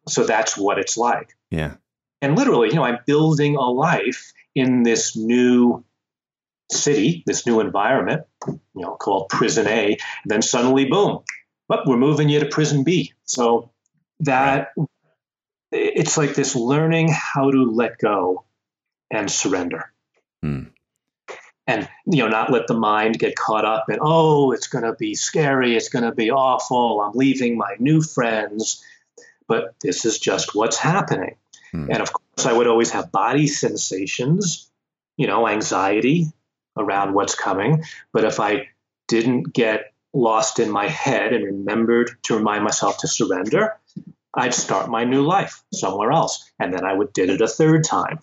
[0.08, 1.36] So that's what it's like.
[1.52, 1.76] Yeah.
[2.22, 5.84] And literally, you know, I'm building a life in this new
[6.74, 9.88] city, this new environment, you know, called Prison A.
[9.88, 11.19] And then suddenly, boom,
[11.67, 13.13] but we're moving you to Prison B.
[13.24, 13.71] So
[14.21, 14.88] that right.
[15.71, 18.45] it's like this learning how to let go
[19.11, 19.91] and surrender.
[20.41, 20.63] Hmm.
[21.65, 24.93] And you know, not let the mind get caught up in, oh, it's going to
[24.93, 28.84] be scary, it's going to be awful, I'm leaving my new friends,
[29.47, 31.36] but this is just what's happening.
[31.71, 31.88] Hmm.
[31.89, 34.69] And of course, I would always have body sensations,
[35.15, 36.34] you know, anxiety
[36.78, 37.84] around what's coming.
[38.11, 38.69] But if I
[39.07, 43.78] didn't get lost in my head and remembered to remind myself to surrender,
[44.34, 46.51] I'd start my new life somewhere else.
[46.59, 48.19] And then I would did it a third time.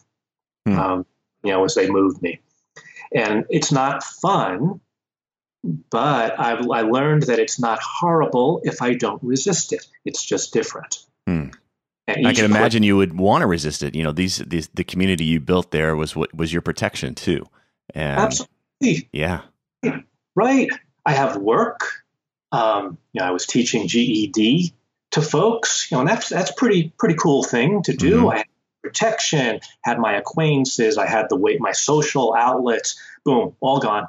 [0.67, 0.79] Hmm.
[0.79, 1.07] Um,
[1.43, 2.41] you know, as they moved me.
[3.15, 4.81] And it's not fun,
[5.65, 9.87] but I've, I learned that it's not horrible if I don't resist it.
[10.05, 10.99] It's just different.
[11.27, 11.49] Hmm.
[12.09, 13.95] I can imagine you would want to resist it.
[13.95, 17.47] You know, these, these the community you built there was what was your protection too.
[17.95, 19.09] And absolutely.
[19.13, 19.43] Yeah.
[20.35, 20.71] Right.
[21.05, 21.81] I have work.
[22.53, 24.73] Um, you know, I was teaching GED
[25.13, 25.91] to folks.
[25.91, 28.19] You know, and that's that's pretty pretty cool thing to do.
[28.19, 28.29] Mm-hmm.
[28.29, 28.47] I had
[28.83, 34.07] protection, had my acquaintances, I had the way my social outlets, boom, all gone.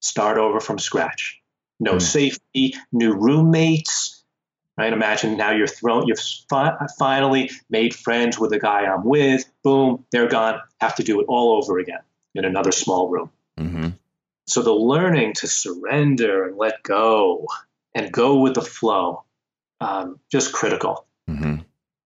[0.00, 1.40] Start over from scratch.
[1.80, 2.02] No mm.
[2.02, 4.24] safety, new roommates.
[4.76, 4.92] Right?
[4.92, 9.44] Imagine now you're thrown, you've fi- finally made friends with the guy I'm with.
[9.64, 10.60] Boom, they're gone.
[10.80, 11.98] Have to do it all over again
[12.34, 13.30] in another small room.
[13.58, 13.88] Mm-hmm.
[14.46, 17.46] So the learning to surrender and let go
[17.94, 19.24] and go with the flow,
[19.80, 21.06] um, just critical.
[21.28, 21.56] Mm-hmm.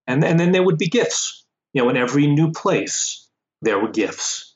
[0.06, 1.44] And, and then there would be gifts.
[1.72, 3.28] You know, in every new place,
[3.62, 4.54] there were gifts.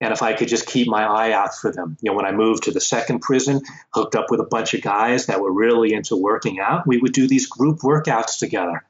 [0.00, 2.30] And if I could just keep my eye out for them, you know, when I
[2.30, 3.60] moved to the second prison,
[3.92, 7.12] hooked up with a bunch of guys that were really into working out, we would
[7.12, 8.84] do these group workouts together.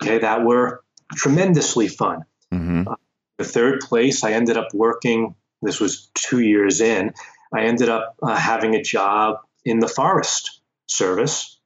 [0.00, 0.84] Okay, that were
[1.14, 2.24] tremendously fun.
[2.54, 2.86] Mm-hmm.
[2.86, 2.94] Uh,
[3.38, 5.34] the third place, I ended up working.
[5.62, 7.14] This was two years in.
[7.54, 11.58] I ended up uh, having a job in the forest service.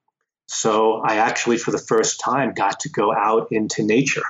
[0.47, 4.25] So I actually, for the first time, got to go out into nature.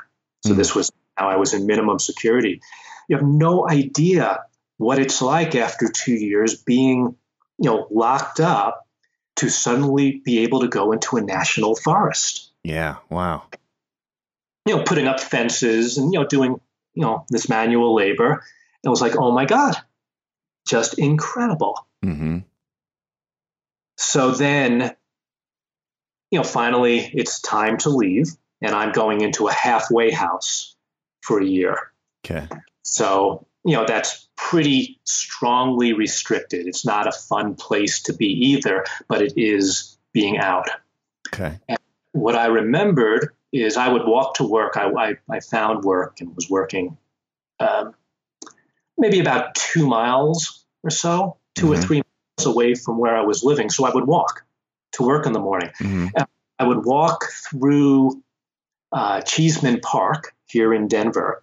[0.44, 0.56] So mm.
[0.56, 2.60] this was how I was in minimum security.
[3.08, 4.44] You have no idea
[4.78, 7.16] what it's like after two years being,
[7.58, 8.86] you know, locked up
[9.36, 12.50] to suddenly be able to go into a national forest.
[12.62, 12.96] Yeah.
[13.10, 13.44] Wow.
[14.66, 16.60] You know, putting up fences and you know doing
[16.94, 18.42] you know this manual labor.
[18.84, 19.76] It was like, oh my god,
[20.66, 21.86] just incredible.
[22.04, 22.38] Mm-hmm.
[23.96, 24.94] So then,
[26.30, 28.28] you know, finally it's time to leave,
[28.60, 30.74] and I'm going into a halfway house
[31.22, 31.92] for a year.
[32.24, 32.46] Okay.
[32.82, 36.66] So, you know, that's pretty strongly restricted.
[36.66, 40.68] It's not a fun place to be either, but it is being out.
[41.28, 41.58] Okay.
[41.68, 41.78] And
[42.12, 44.76] what I remembered is I would walk to work.
[44.76, 46.96] I, I, I found work and was working
[47.58, 47.94] um,
[48.98, 51.72] maybe about two miles or so, 2 mm-hmm.
[51.72, 53.70] or three miles away from where I was living.
[53.70, 54.44] So I would walk
[54.92, 55.70] to work in the morning.
[55.80, 56.22] Mm-hmm.
[56.58, 58.22] I would walk through
[58.92, 61.42] uh, Cheesman Park here in Denver.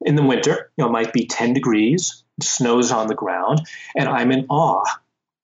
[0.00, 3.60] In the winter, you know, it might be 10 degrees, snows on the ground,
[3.96, 4.84] and I'm in awe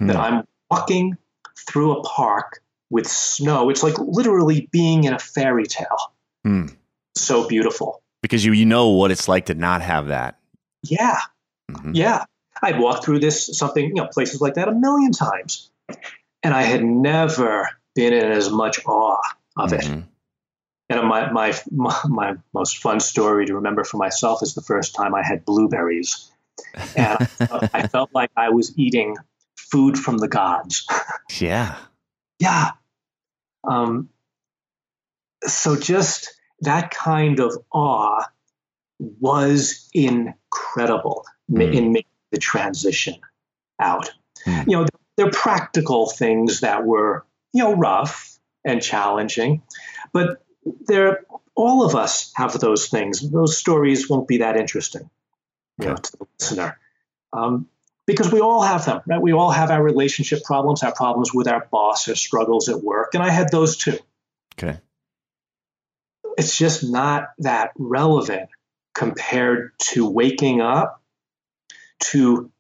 [0.03, 0.07] mm.
[0.09, 1.17] that I'm walking
[1.69, 3.71] through a park with snow.
[3.71, 6.13] It's like literally being in a fairy tale.
[6.47, 6.75] Mm.
[7.15, 8.03] So beautiful.
[8.23, 10.39] Because you you know what it's like to not have that.
[10.83, 11.19] Yeah.
[11.73, 11.93] Mm-hmm.
[11.95, 12.25] Yeah.
[12.63, 15.71] I'd walked through this something, you know, places like that a million times.
[16.43, 19.21] And I had never been in as much awe
[19.57, 19.99] of mm-hmm.
[19.99, 20.05] it.
[20.91, 21.55] And my, my,
[22.09, 26.31] my most fun story to remember for myself is the first time I had blueberries.
[26.97, 29.17] And I, felt, I felt like I was eating
[29.57, 30.87] food from the gods.
[31.39, 31.77] Yeah.
[32.41, 32.73] Yeah.
[33.63, 34.09] Um,
[35.47, 38.25] so just that kind of awe
[38.99, 41.75] was incredible mm.
[41.75, 43.17] in making the transition
[43.81, 44.13] out.
[44.47, 44.67] Mm.
[44.67, 44.87] You know,
[45.17, 49.63] they're practical things that were, you know, rough and challenging,
[50.13, 50.43] but
[50.87, 51.25] there
[51.55, 53.29] all of us have those things.
[53.31, 55.11] Those stories won't be that interesting,
[55.79, 56.79] you know, to the listener.
[57.33, 57.69] Um,
[58.07, 59.21] because we all have them, right?
[59.21, 63.15] We all have our relationship problems, our problems with our boss, our struggles at work,
[63.15, 63.99] and I had those too.
[64.55, 64.79] Okay.
[66.37, 68.49] It's just not that relevant
[68.95, 71.00] compared to waking up
[72.01, 72.51] to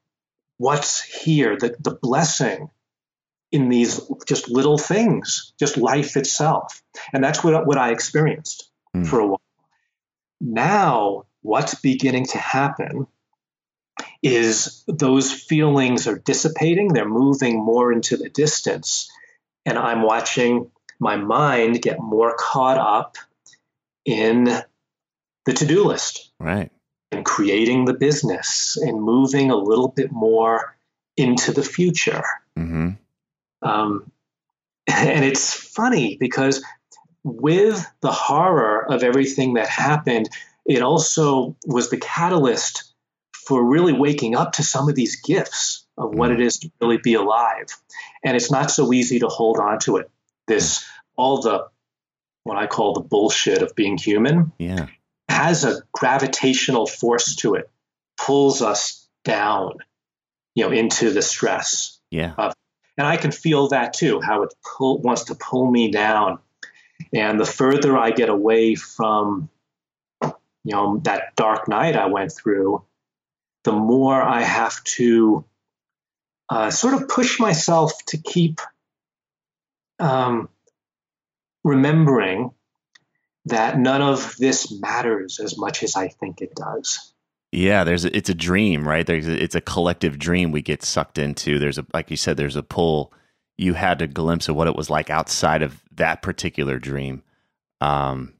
[0.59, 2.71] what's here, the, the blessing
[3.51, 6.83] in these just little things, just life itself.
[7.13, 9.07] And that's what, what I experienced mm.
[9.07, 9.41] for a while.
[10.41, 13.07] Now, what's beginning to happen
[14.23, 19.11] is those feelings are dissipating, they're moving more into the distance.
[19.67, 23.17] And I'm watching my mind get more caught up
[24.05, 24.45] in
[25.45, 26.31] the to do list.
[26.39, 26.71] Right.
[27.13, 30.77] And creating the business and moving a little bit more
[31.17, 32.23] into the future.
[32.57, 32.91] Mm-hmm.
[33.63, 34.13] Um,
[34.87, 36.65] and it's funny because
[37.25, 40.29] with the horror of everything that happened,
[40.65, 42.93] it also was the catalyst
[43.33, 46.35] for really waking up to some of these gifts of what mm.
[46.35, 47.67] it is to really be alive.
[48.25, 50.11] And it's not so easy to hold on to it.
[50.47, 50.85] This,
[51.17, 51.67] all the,
[52.45, 54.87] what I call the bullshit of being human, yeah.
[55.31, 57.71] Has a gravitational force to it,
[58.19, 59.79] pulls us down,
[60.55, 61.99] you know, into the stress.
[62.11, 62.35] Yeah.
[62.37, 62.55] Of
[62.99, 66.39] and I can feel that too, how it pull, wants to pull me down.
[67.15, 69.49] And the further I get away from,
[70.23, 70.33] you
[70.75, 72.85] know, that dark night I went through,
[73.65, 75.45] the more I have to
[76.51, 78.61] uh, sort of push myself to keep
[79.99, 80.51] um,
[81.65, 82.51] remembering
[83.47, 87.13] that none of this matters as much as I think it does.
[87.53, 89.07] Yeah, there's a, it's a dream, right?
[89.07, 91.59] There's a, it's a collective dream we get sucked into.
[91.59, 93.13] There's a like you said, there's a pull.
[93.59, 97.23] You had a glimpse of what it was like outside of that particular dream,
[97.81, 98.35] um,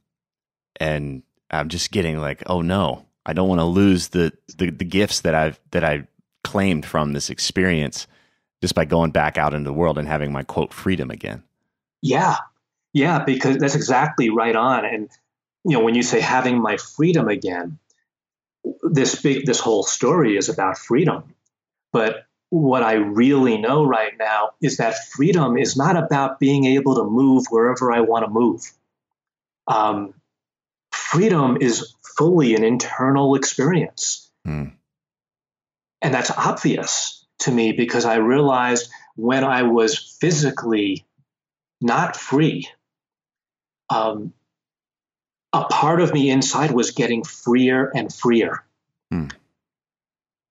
[0.79, 4.85] and I'm just getting like, oh no, I don't want to lose the, the the
[4.85, 6.07] gifts that I've that I
[6.45, 8.07] claimed from this experience
[8.63, 11.43] just by going back out into the world and having my quote freedom again.
[12.03, 12.37] Yeah,
[12.93, 14.85] yeah, because that's exactly right on.
[14.85, 15.11] And
[15.65, 17.79] you know, when you say having my freedom again
[18.83, 21.35] this big this whole story is about freedom
[21.93, 26.97] but what I really know right now is that freedom is not about being able
[26.97, 28.63] to move wherever I want to move.
[29.69, 30.15] Um,
[30.91, 34.31] freedom is fully an internal experience.
[34.47, 34.73] Mm.
[36.03, 41.05] And that's obvious to me because I realized when I was physically
[41.81, 42.69] not free,
[43.91, 44.33] um,
[45.53, 48.65] a part of me inside was getting freer and freer.
[49.13, 49.33] Mm.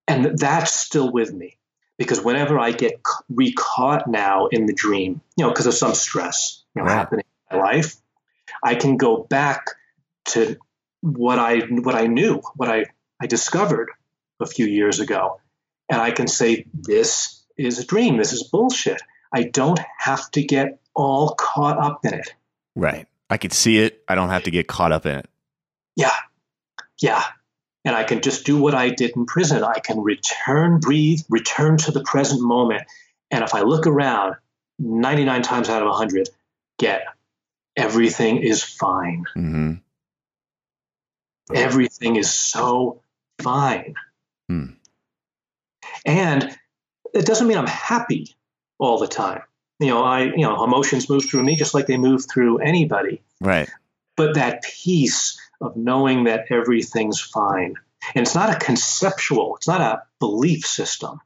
[0.07, 1.57] And that's still with me
[1.97, 6.63] because whenever I get recaught now in the dream, you know, because of some stress
[6.75, 6.95] you know, right.
[6.95, 7.95] happening in my life,
[8.63, 9.67] I can go back
[10.29, 10.57] to
[11.01, 12.85] what I what I knew, what I,
[13.21, 13.89] I discovered
[14.39, 15.39] a few years ago.
[15.89, 18.17] And I can say, this is a dream.
[18.17, 19.01] This is bullshit.
[19.33, 22.33] I don't have to get all caught up in it.
[22.75, 23.07] Right.
[23.29, 24.03] I can see it.
[24.07, 25.29] I don't have to get caught up in it.
[25.95, 26.13] Yeah.
[27.01, 27.23] Yeah.
[27.85, 29.63] And I can just do what I did in prison.
[29.63, 32.83] I can return, breathe, return to the present moment.
[33.31, 34.35] And if I look around,
[34.79, 36.29] 99 times out of 100,
[36.77, 37.03] get
[37.75, 39.25] everything is fine.
[39.35, 39.73] Mm-hmm.
[41.53, 43.01] Everything is so
[43.41, 43.95] fine.
[44.51, 44.75] Mm.
[46.05, 46.57] And
[47.13, 48.35] it doesn't mean I'm happy
[48.77, 49.41] all the time.
[49.79, 53.21] You know, I you know, emotions move through me just like they move through anybody.
[53.39, 53.69] Right.
[54.15, 57.75] But that peace of knowing that everything's fine.
[58.15, 61.19] And it's not a conceptual, it's not a belief system.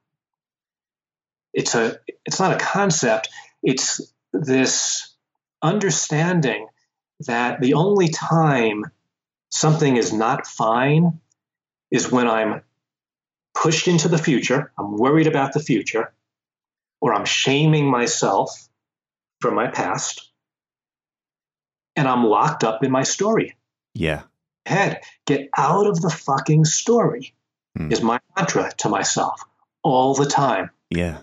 [1.54, 3.30] It's a it's not a concept,
[3.62, 4.02] it's
[4.32, 5.14] this
[5.62, 6.68] understanding
[7.22, 8.86] that the only time
[9.50, 11.20] something is not fine
[11.92, 12.62] is when I'm
[13.54, 16.12] pushed into the future, I'm worried about the future,
[17.04, 18.70] or I'm shaming myself
[19.42, 20.32] for my past,
[21.98, 23.58] and I'm locked up in my story.
[23.94, 24.22] Yeah.
[24.66, 27.34] Head, get out of the fucking story
[27.78, 27.92] mm.
[27.92, 29.44] is my mantra to myself
[29.84, 30.70] all the time.
[30.90, 31.18] Yeah.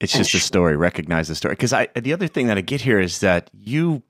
[0.00, 0.76] It's and just a story.
[0.76, 1.52] Recognize the story.
[1.52, 4.02] Because I the other thing that I get here is that you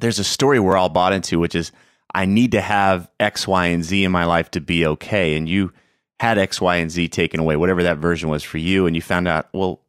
[0.00, 1.72] there's a story we're all bought into, which is
[2.12, 5.34] I need to have X, Y, and Z in my life to be okay.
[5.34, 5.72] And you
[6.20, 9.00] had X, Y, and Z taken away, whatever that version was for you, and you
[9.00, 9.80] found out, well,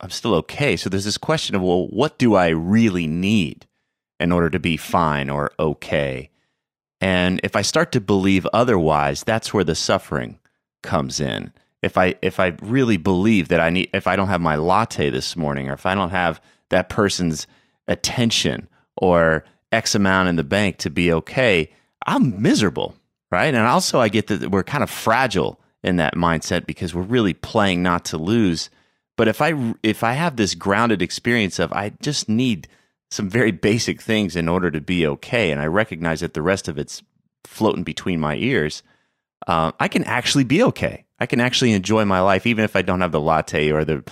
[0.00, 0.76] I'm still okay.
[0.76, 3.66] So there's this question of, well, what do I really need
[4.18, 6.30] in order to be fine or okay?
[7.00, 10.38] And if I start to believe otherwise, that's where the suffering
[10.82, 11.52] comes in.
[11.82, 15.08] If I if I really believe that I need if I don't have my latte
[15.08, 17.46] this morning or if I don't have that person's
[17.88, 21.72] attention or X amount in the bank to be okay,
[22.06, 22.94] I'm miserable,
[23.30, 23.54] right?
[23.54, 27.32] And also I get that we're kind of fragile in that mindset because we're really
[27.32, 28.68] playing not to lose.
[29.20, 32.68] But if I if I have this grounded experience of I just need
[33.10, 36.68] some very basic things in order to be okay, and I recognize that the rest
[36.68, 37.02] of it's
[37.44, 38.82] floating between my ears,
[39.46, 41.04] uh, I can actually be okay.
[41.18, 44.02] I can actually enjoy my life even if I don't have the latte or the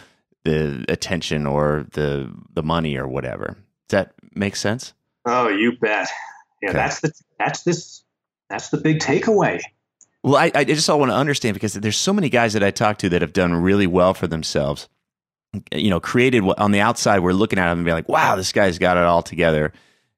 [0.44, 3.56] the attention or the the money or whatever.
[3.88, 4.92] Does that make sense?
[5.24, 6.10] Oh, you bet.
[6.60, 6.76] Yeah, okay.
[6.76, 8.04] that's the that's this
[8.50, 9.62] that's the big takeaway.
[10.22, 12.70] Well, I, I just all want to understand because there's so many guys that I
[12.70, 14.86] talk to that have done really well for themselves.
[15.72, 18.52] You know, created on the outside, we're looking at them and be like, wow, this
[18.52, 19.72] guy's got it all together.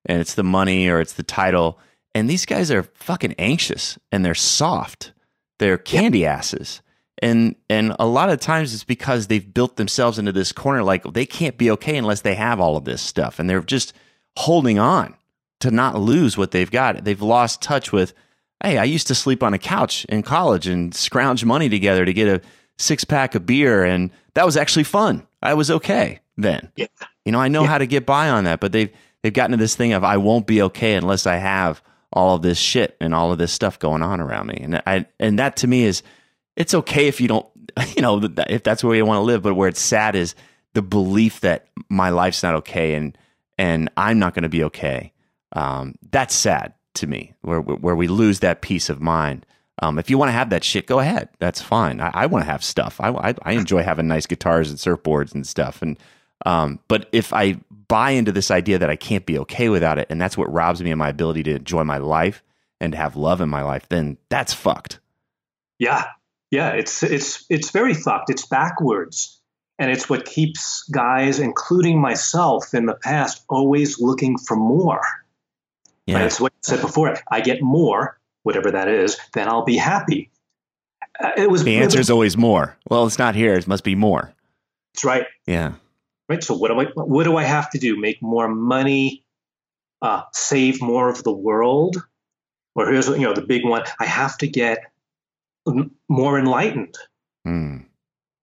[0.07, 1.79] And it's the money or it's the title.
[2.15, 5.13] And these guys are fucking anxious and they're soft.
[5.59, 6.83] They're candy asses.
[7.23, 11.05] And and a lot of times it's because they've built themselves into this corner like
[11.13, 13.39] they can't be okay unless they have all of this stuff.
[13.39, 13.93] And they're just
[14.37, 15.15] holding on
[15.61, 17.05] to not lose what they've got.
[17.05, 18.15] They've lost touch with
[18.63, 22.13] Hey, I used to sleep on a couch in college and scrounge money together to
[22.13, 22.43] get a
[22.81, 25.27] six pack of beer, and that was actually fun.
[25.43, 26.71] I was okay then.
[26.77, 26.87] Yeah.
[27.25, 27.69] You know, I know yeah.
[27.69, 28.91] how to get by on that, but they've
[29.23, 32.43] they've gotten to this thing of I won't be okay unless I have all of
[32.43, 34.59] this shit and all of this stuff going on around me.
[34.61, 36.03] And I and that to me is
[36.57, 37.47] it's okay if you don't,
[37.97, 40.35] you know, if that's where you want to live, but where it's sad is
[40.75, 43.17] the belief that my life's not okay and
[43.59, 45.13] and I'm not going to be okay.
[45.53, 49.45] Um, that's sad to me, where where we lose that peace of mind.
[49.81, 51.31] Um, if you want to have that shit, go ahead.
[51.39, 52.01] That's fine.
[52.01, 53.01] I, I want to have stuff.
[53.01, 55.81] I, I, I enjoy having nice guitars and surfboards and stuff.
[55.83, 55.99] And
[56.47, 60.07] um, but if I buy into this idea that I can't be okay without it,
[60.11, 62.43] and that's what robs me of my ability to enjoy my life
[62.81, 65.01] and to have love in my life, then that's fucked.
[65.79, 66.05] Yeah,
[66.51, 66.71] yeah.
[66.71, 68.31] It's it's it's very fucked.
[68.31, 69.41] It's backwards,
[69.79, 75.03] and it's what keeps guys, including myself in the past, always looking for more.
[76.07, 76.17] Yeah.
[76.17, 76.27] Right?
[76.27, 77.17] It's what I said before.
[77.31, 80.31] I get more, whatever that is, then I'll be happy.
[81.23, 82.77] Uh, it was the answer is always more.
[82.89, 83.55] Well, it's not here.
[83.55, 84.33] It must be more.
[84.95, 85.27] That's right.
[85.47, 85.75] Yeah.
[86.29, 86.43] Right.
[86.43, 88.01] So what do I what do I have to do?
[88.01, 89.25] Make more money,
[90.01, 91.97] uh, save more of the world,
[92.75, 93.83] or here's you know the big one.
[93.99, 94.79] I have to get
[96.09, 96.97] more enlightened.
[97.47, 97.85] Mm.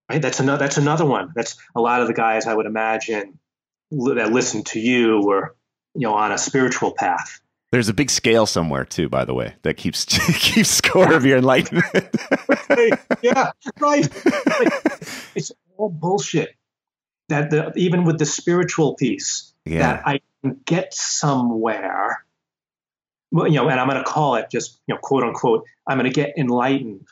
[0.10, 0.22] Right.
[0.22, 0.60] That's another.
[0.60, 1.32] That's another one.
[1.36, 3.40] That's a lot of the guys I would imagine
[3.92, 5.56] that listen to you were,
[5.96, 7.40] you know, on a spiritual path.
[7.72, 10.06] There's a big scale somewhere too, by the way, that keeps
[10.40, 12.16] keeps score of your enlightenment.
[13.22, 14.08] yeah, right.
[15.36, 16.56] It's all bullshit.
[17.30, 19.80] That the, even with the spiritual piece, Yeah.
[19.80, 22.24] that I can get somewhere.
[23.32, 25.98] Well, you know, and I'm going to call it just, you know, quote unquote, I'm
[26.00, 27.06] going to get enlightened.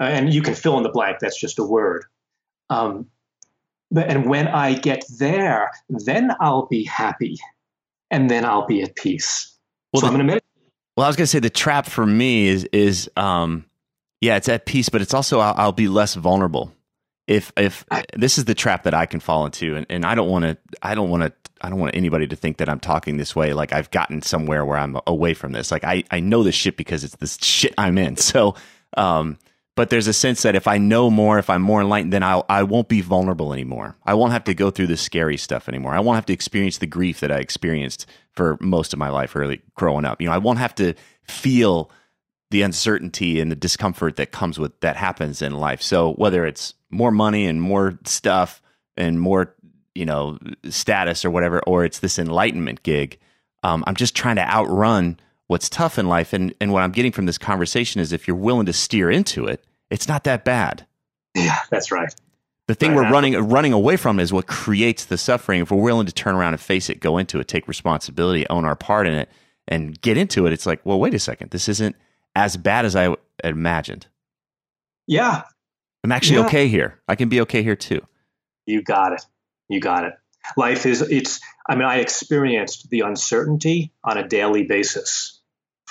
[0.00, 1.18] Uh, and you can fill in the blank.
[1.20, 2.04] That's just a word.
[2.68, 3.06] Um,
[3.92, 7.38] but and when I get there, then I'll be happy,
[8.14, 9.56] and then I'll be at peace.
[9.92, 10.44] Well, so the- I'm going to meditate.
[10.96, 13.64] Well, I was going to say the trap for me is is um
[14.20, 16.72] yeah, it's at peace, but it's also I'll, I'll be less vulnerable.
[17.26, 17.84] If if
[18.14, 20.56] this is the trap that I can fall into and, and I don't want to
[20.82, 23.54] I don't want to I don't want anybody to think that I'm talking this way
[23.54, 25.70] like I've gotten somewhere where I'm away from this.
[25.72, 28.16] Like I I know this shit because it's this shit I'm in.
[28.24, 28.54] So
[28.96, 29.38] um
[29.76, 32.46] but there's a sense that if I know more, if I'm more enlightened, then I'll
[32.48, 33.96] I won't be vulnerable anymore.
[34.04, 35.94] I won't have to go through the scary stuff anymore.
[35.94, 39.34] I won't have to experience the grief that I experienced for most of my life
[39.34, 40.20] early growing up.
[40.20, 40.94] You know, I won't have to
[41.24, 41.90] feel
[42.50, 45.82] the uncertainty and the discomfort that comes with that happens in life.
[45.82, 48.62] So whether it's more money and more stuff
[48.96, 49.56] and more,
[49.94, 53.18] you know, status or whatever, or it's this enlightenment gig,
[53.64, 56.32] um, I'm just trying to outrun what's tough in life.
[56.32, 59.46] And and what I'm getting from this conversation is if you're willing to steer into
[59.46, 60.86] it, it's not that bad.
[61.34, 62.14] Yeah, that's right.
[62.66, 65.60] The thing Right, we're running running away from is what creates the suffering.
[65.60, 68.64] If we're willing to turn around and face it, go into it, take responsibility, own
[68.64, 69.28] our part in it,
[69.68, 71.94] and get into it, it's like, well, wait a second, this isn't
[72.34, 74.06] as bad as I imagined.
[75.06, 75.42] Yeah,
[76.02, 76.46] I'm actually Yeah.
[76.46, 77.00] okay here.
[77.06, 78.00] I can be okay here too.
[78.66, 79.22] You got it.
[79.68, 80.14] You got it.
[80.56, 85.33] Life is, it's, I mean, I experienced the uncertainty on a daily basis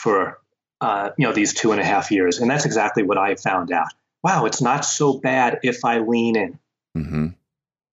[0.04, 0.40] for,
[0.82, 2.40] uh, you know, these two and a half years.
[2.40, 3.88] And that's exactly what I found out.
[4.22, 6.60] Wow, it's not so bad if I lean in.
[6.94, 7.28] hmm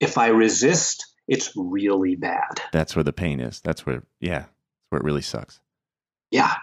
[0.01, 2.61] If I resist, it's really bad.
[2.73, 3.61] That's where the pain is.
[3.61, 5.61] That's where, yeah, that's where it really sucks.
[6.31, 6.55] Yeah.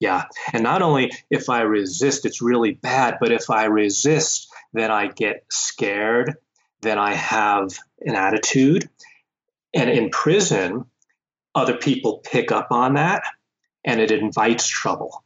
[0.00, 0.24] Yeah.
[0.52, 5.06] And not only if I resist, it's really bad, but if I resist, then I
[5.06, 6.34] get scared,
[6.80, 8.88] then I have an attitude.
[9.72, 10.86] And in prison,
[11.54, 13.22] other people pick up on that
[13.84, 15.24] and it invites trouble.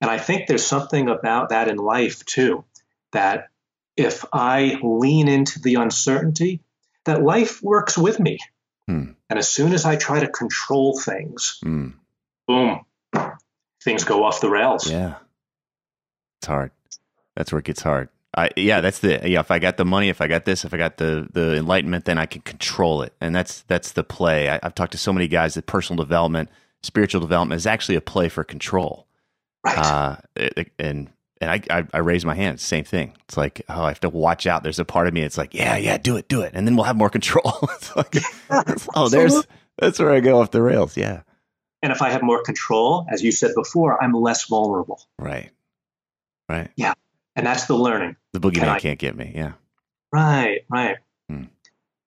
[0.00, 2.64] And I think there's something about that in life too,
[3.12, 3.48] that
[3.96, 6.60] if I lean into the uncertainty,
[7.04, 8.38] that life works with me.
[8.88, 9.12] Hmm.
[9.30, 11.94] And as soon as I try to control things, Mm,
[12.48, 12.84] boom,
[13.82, 14.90] things go off the rails.
[14.90, 15.14] yeah,
[16.40, 16.70] it's hard.
[17.36, 18.08] That's where it gets hard.
[18.36, 19.40] I, yeah, that's the yeah.
[19.40, 22.06] If I got the money, if I got this, if I got the the enlightenment,
[22.06, 24.48] then I can control it, and that's that's the play.
[24.48, 26.48] I, I've talked to so many guys that personal development,
[26.82, 29.06] spiritual development is actually a play for control.
[29.64, 29.78] Right.
[29.78, 31.10] Uh, it- and
[31.40, 32.60] and I, I I raise my hand.
[32.60, 33.14] Same thing.
[33.24, 34.62] It's like oh, I have to watch out.
[34.62, 35.22] There's a part of me.
[35.22, 37.58] It's like yeah, yeah, do it, do it, and then we'll have more control.
[37.74, 38.16] it's like
[38.94, 39.42] oh, there's
[39.78, 40.96] that's where I go off the rails.
[40.96, 41.22] Yeah,
[41.82, 45.00] and if I have more control, as you said before, I'm less vulnerable.
[45.18, 45.50] right,
[46.48, 46.70] right.
[46.76, 46.94] Yeah.
[47.34, 48.16] And that's the learning.
[48.34, 49.32] The boogeyman Can I- can't get me.
[49.34, 49.52] Yeah,
[50.12, 50.98] Right, right.
[51.30, 51.44] Hmm.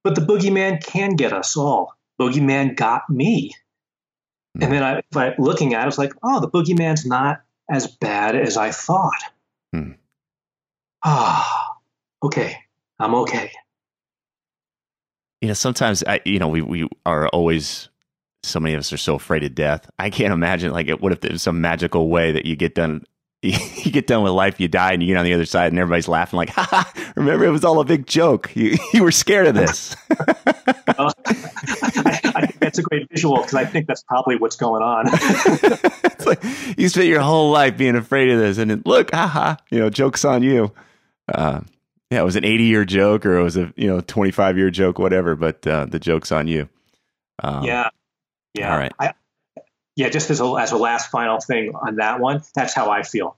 [0.04, 1.96] But the boogeyman can get us all.
[2.22, 3.54] Boogeyman got me.
[4.56, 4.64] Hmm.
[4.64, 8.36] And then I, by looking at it, it's like, oh, the boogeyman's not as bad
[8.36, 9.22] as I thought.
[9.74, 9.92] Hmm.
[11.04, 11.76] Ah,
[12.24, 12.58] okay.
[13.00, 13.52] I'm okay.
[15.42, 17.90] you know sometimes I you know we we are always
[18.44, 19.90] so many of us are so afraid of death.
[20.00, 23.04] I can't imagine like what if there's some magical way that you get done.
[23.44, 25.78] You get done with life, you die, and you get on the other side, and
[25.78, 27.12] everybody's laughing like, "Ha ha!
[27.16, 28.52] Remember, it was all a big joke.
[28.56, 29.96] You you were scared of this."
[30.88, 34.84] Uh, I, I think that's a great visual because I think that's probably what's going
[34.84, 35.06] on.
[35.12, 36.44] it's like
[36.78, 39.90] you spent your whole life being afraid of this, and then, look, haha, you know,
[39.90, 40.74] jokes on you.
[41.34, 41.62] Uh,
[42.12, 44.70] yeah, it was an 80 year joke, or it was a you know 25 year
[44.70, 45.36] joke, whatever.
[45.36, 46.70] But uh, the joke's on you.
[47.42, 47.90] Um, yeah.
[48.54, 48.72] Yeah.
[48.72, 48.94] all right.
[49.00, 49.14] I,
[49.96, 53.04] yeah, just as a, as a last final thing on that one, that's how I
[53.04, 53.38] feel.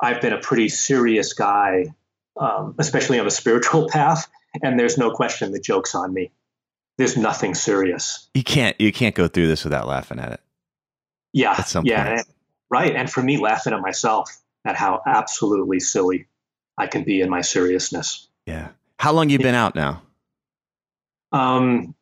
[0.00, 1.94] I've been a pretty serious guy,
[2.38, 4.28] um, especially on the spiritual path,
[4.62, 6.30] and there's no question the joke's on me.
[6.98, 8.28] There's nothing serious.
[8.34, 10.40] you can't you can't go through this without laughing at it.
[11.32, 12.24] Yeah, At yeah, and-
[12.70, 12.94] right.
[12.96, 14.34] And for me, laughing at myself
[14.64, 16.26] at how absolutely silly
[16.78, 18.28] I can be in my seriousness.
[18.46, 18.68] Yeah.
[18.98, 20.02] How long you been out now?
[21.32, 21.94] Um,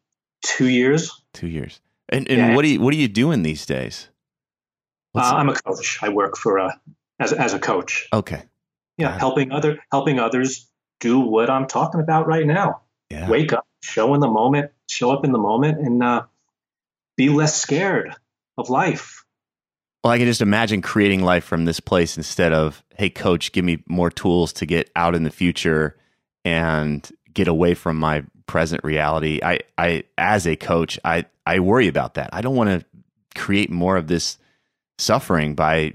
[0.45, 1.11] two years.
[1.32, 1.80] Two years.
[2.09, 2.55] And and Yeah.
[2.55, 4.09] what are you what are you doing these days?
[5.14, 5.99] Uh, I'm a coach.
[6.03, 6.78] I work for a
[7.18, 8.09] as as a coach.
[8.12, 8.42] okay.
[8.97, 10.68] Yeah, helping other helping others
[11.01, 12.82] do what I'm talking about right now.
[13.11, 13.28] Yeah.
[13.28, 16.24] Wake up, show in the moment, show up in the moment, and uh,
[17.16, 18.14] be less scared
[18.57, 19.24] of life.
[20.03, 23.64] Well, I can just imagine creating life from this place instead of, hey, coach, give
[23.64, 25.97] me more tools to get out in the future
[26.45, 29.41] and get away from my present reality.
[29.43, 32.30] I, I, as a coach, I, I worry about that.
[32.32, 32.87] I don't want to
[33.39, 34.37] create more of this
[34.99, 35.95] suffering by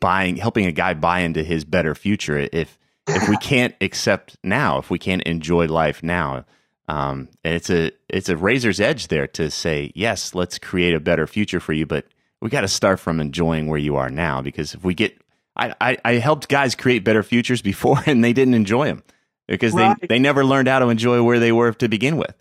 [0.00, 2.48] buying, helping a guy buy into his better future.
[2.50, 6.46] If, if we can't accept now, if we can't enjoy life now,
[6.88, 11.00] um, and it's a, it's a razor's edge there to say, yes, let's create a
[11.00, 11.86] better future for you.
[11.86, 12.06] But
[12.40, 15.16] we got to start from enjoying where you are now, because if we get,
[15.54, 19.02] I, I, I helped guys create better futures before and they didn't enjoy them
[19.46, 19.96] because right.
[20.00, 22.34] they, they never learned how to enjoy where they were to begin with.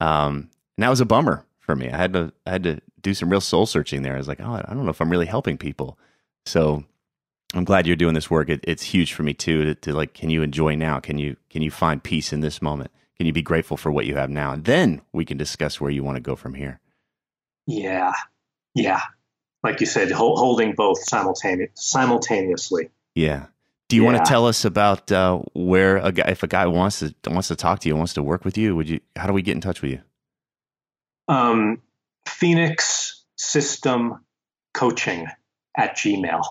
[0.00, 1.90] Um, and that was a bummer for me.
[1.90, 4.14] I had to I had to do some real soul searching there.
[4.14, 5.98] I was like, oh, I don't know if I'm really helping people.
[6.44, 6.84] So
[7.54, 8.48] I'm glad you're doing this work.
[8.48, 9.64] It, it's huge for me too.
[9.64, 11.00] To, to, like, can you enjoy now?
[11.00, 12.90] Can you can you find peace in this moment?
[13.16, 14.52] Can you be grateful for what you have now?
[14.52, 16.80] And then we can discuss where you want to go from here.
[17.66, 18.12] Yeah,
[18.74, 19.00] yeah.
[19.62, 22.90] Like you said, holding both simultaneous, simultaneously.
[23.14, 23.46] Yeah.
[23.88, 24.12] Do you yeah.
[24.12, 27.48] want to tell us about uh, where a guy, if a guy wants to wants
[27.48, 28.76] to talk to you, wants to work with you?
[28.76, 29.00] Would you?
[29.16, 30.00] How do we get in touch with you?
[31.28, 31.82] Um,
[32.26, 34.24] Phoenix System
[34.74, 35.26] Coaching
[35.76, 36.42] at Gmail.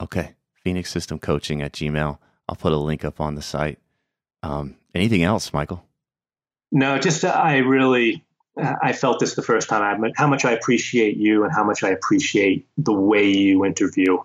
[0.00, 2.18] Okay, Phoenix System Coaching at Gmail.
[2.48, 3.78] I'll put a link up on the site.
[4.42, 5.84] Um, anything else, Michael?
[6.74, 8.22] No, just uh, I really
[8.58, 10.04] I felt this the first time.
[10.04, 14.18] I how much I appreciate you and how much I appreciate the way you interview.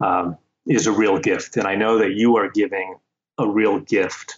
[0.00, 0.36] Um,
[0.66, 1.56] is a real gift.
[1.56, 2.96] And I know that you are giving
[3.38, 4.36] a real gift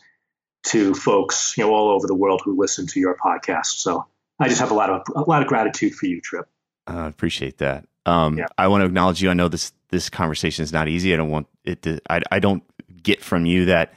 [0.64, 3.78] to folks, you know, all over the world who listen to your podcast.
[3.78, 4.06] So
[4.40, 6.48] I just have a lot of a lot of gratitude for you, Tripp.
[6.86, 7.86] I appreciate that.
[8.04, 8.46] Um, yeah.
[8.58, 9.30] I want to acknowledge you.
[9.30, 11.14] I know this this conversation is not easy.
[11.14, 12.00] I don't want it to.
[12.10, 12.62] I, I don't
[13.02, 13.94] get from you that,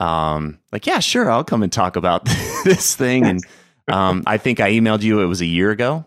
[0.00, 2.24] um, like, yeah, sure, I'll come and talk about
[2.64, 3.26] this thing.
[3.26, 3.40] And
[3.88, 5.20] um, I think I emailed you.
[5.20, 6.04] It was a year ago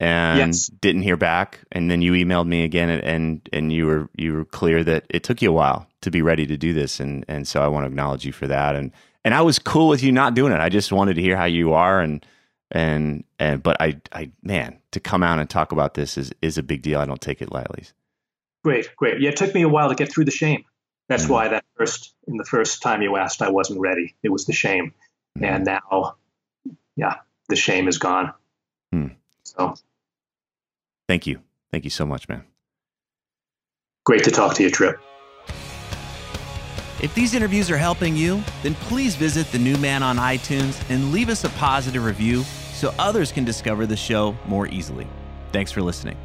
[0.00, 0.66] and yes.
[0.66, 1.60] didn't hear back.
[1.72, 5.04] And then you emailed me again and, and and you were you were clear that
[5.08, 7.00] it took you a while to be ready to do this.
[7.00, 8.76] And and so I want to acknowledge you for that.
[8.76, 8.92] And
[9.24, 10.60] and I was cool with you not doing it.
[10.60, 12.00] I just wanted to hear how you are.
[12.00, 12.24] And
[12.70, 16.58] and and but I I man to come out and talk about this is is
[16.58, 17.00] a big deal.
[17.00, 17.84] I don't take it lightly.
[18.62, 19.20] Great great.
[19.20, 20.64] Yeah it took me a while to get through the shame
[21.08, 21.32] that's mm-hmm.
[21.32, 24.52] why that first in the first time you asked I wasn't ready it was the
[24.52, 24.94] shame
[25.36, 25.44] mm-hmm.
[25.44, 26.16] and now
[26.96, 27.16] yeah
[27.48, 28.32] the shame is gone
[28.94, 29.14] mm.
[29.42, 29.74] so
[31.08, 31.40] Thank you.
[31.72, 32.44] Thank you so much, man.
[34.04, 35.00] Great to talk to you, Tripp.
[37.00, 41.12] If these interviews are helping you, then please visit The New Man on iTunes and
[41.12, 42.42] leave us a positive review
[42.72, 45.06] so others can discover the show more easily.
[45.52, 46.16] Thanks for listening.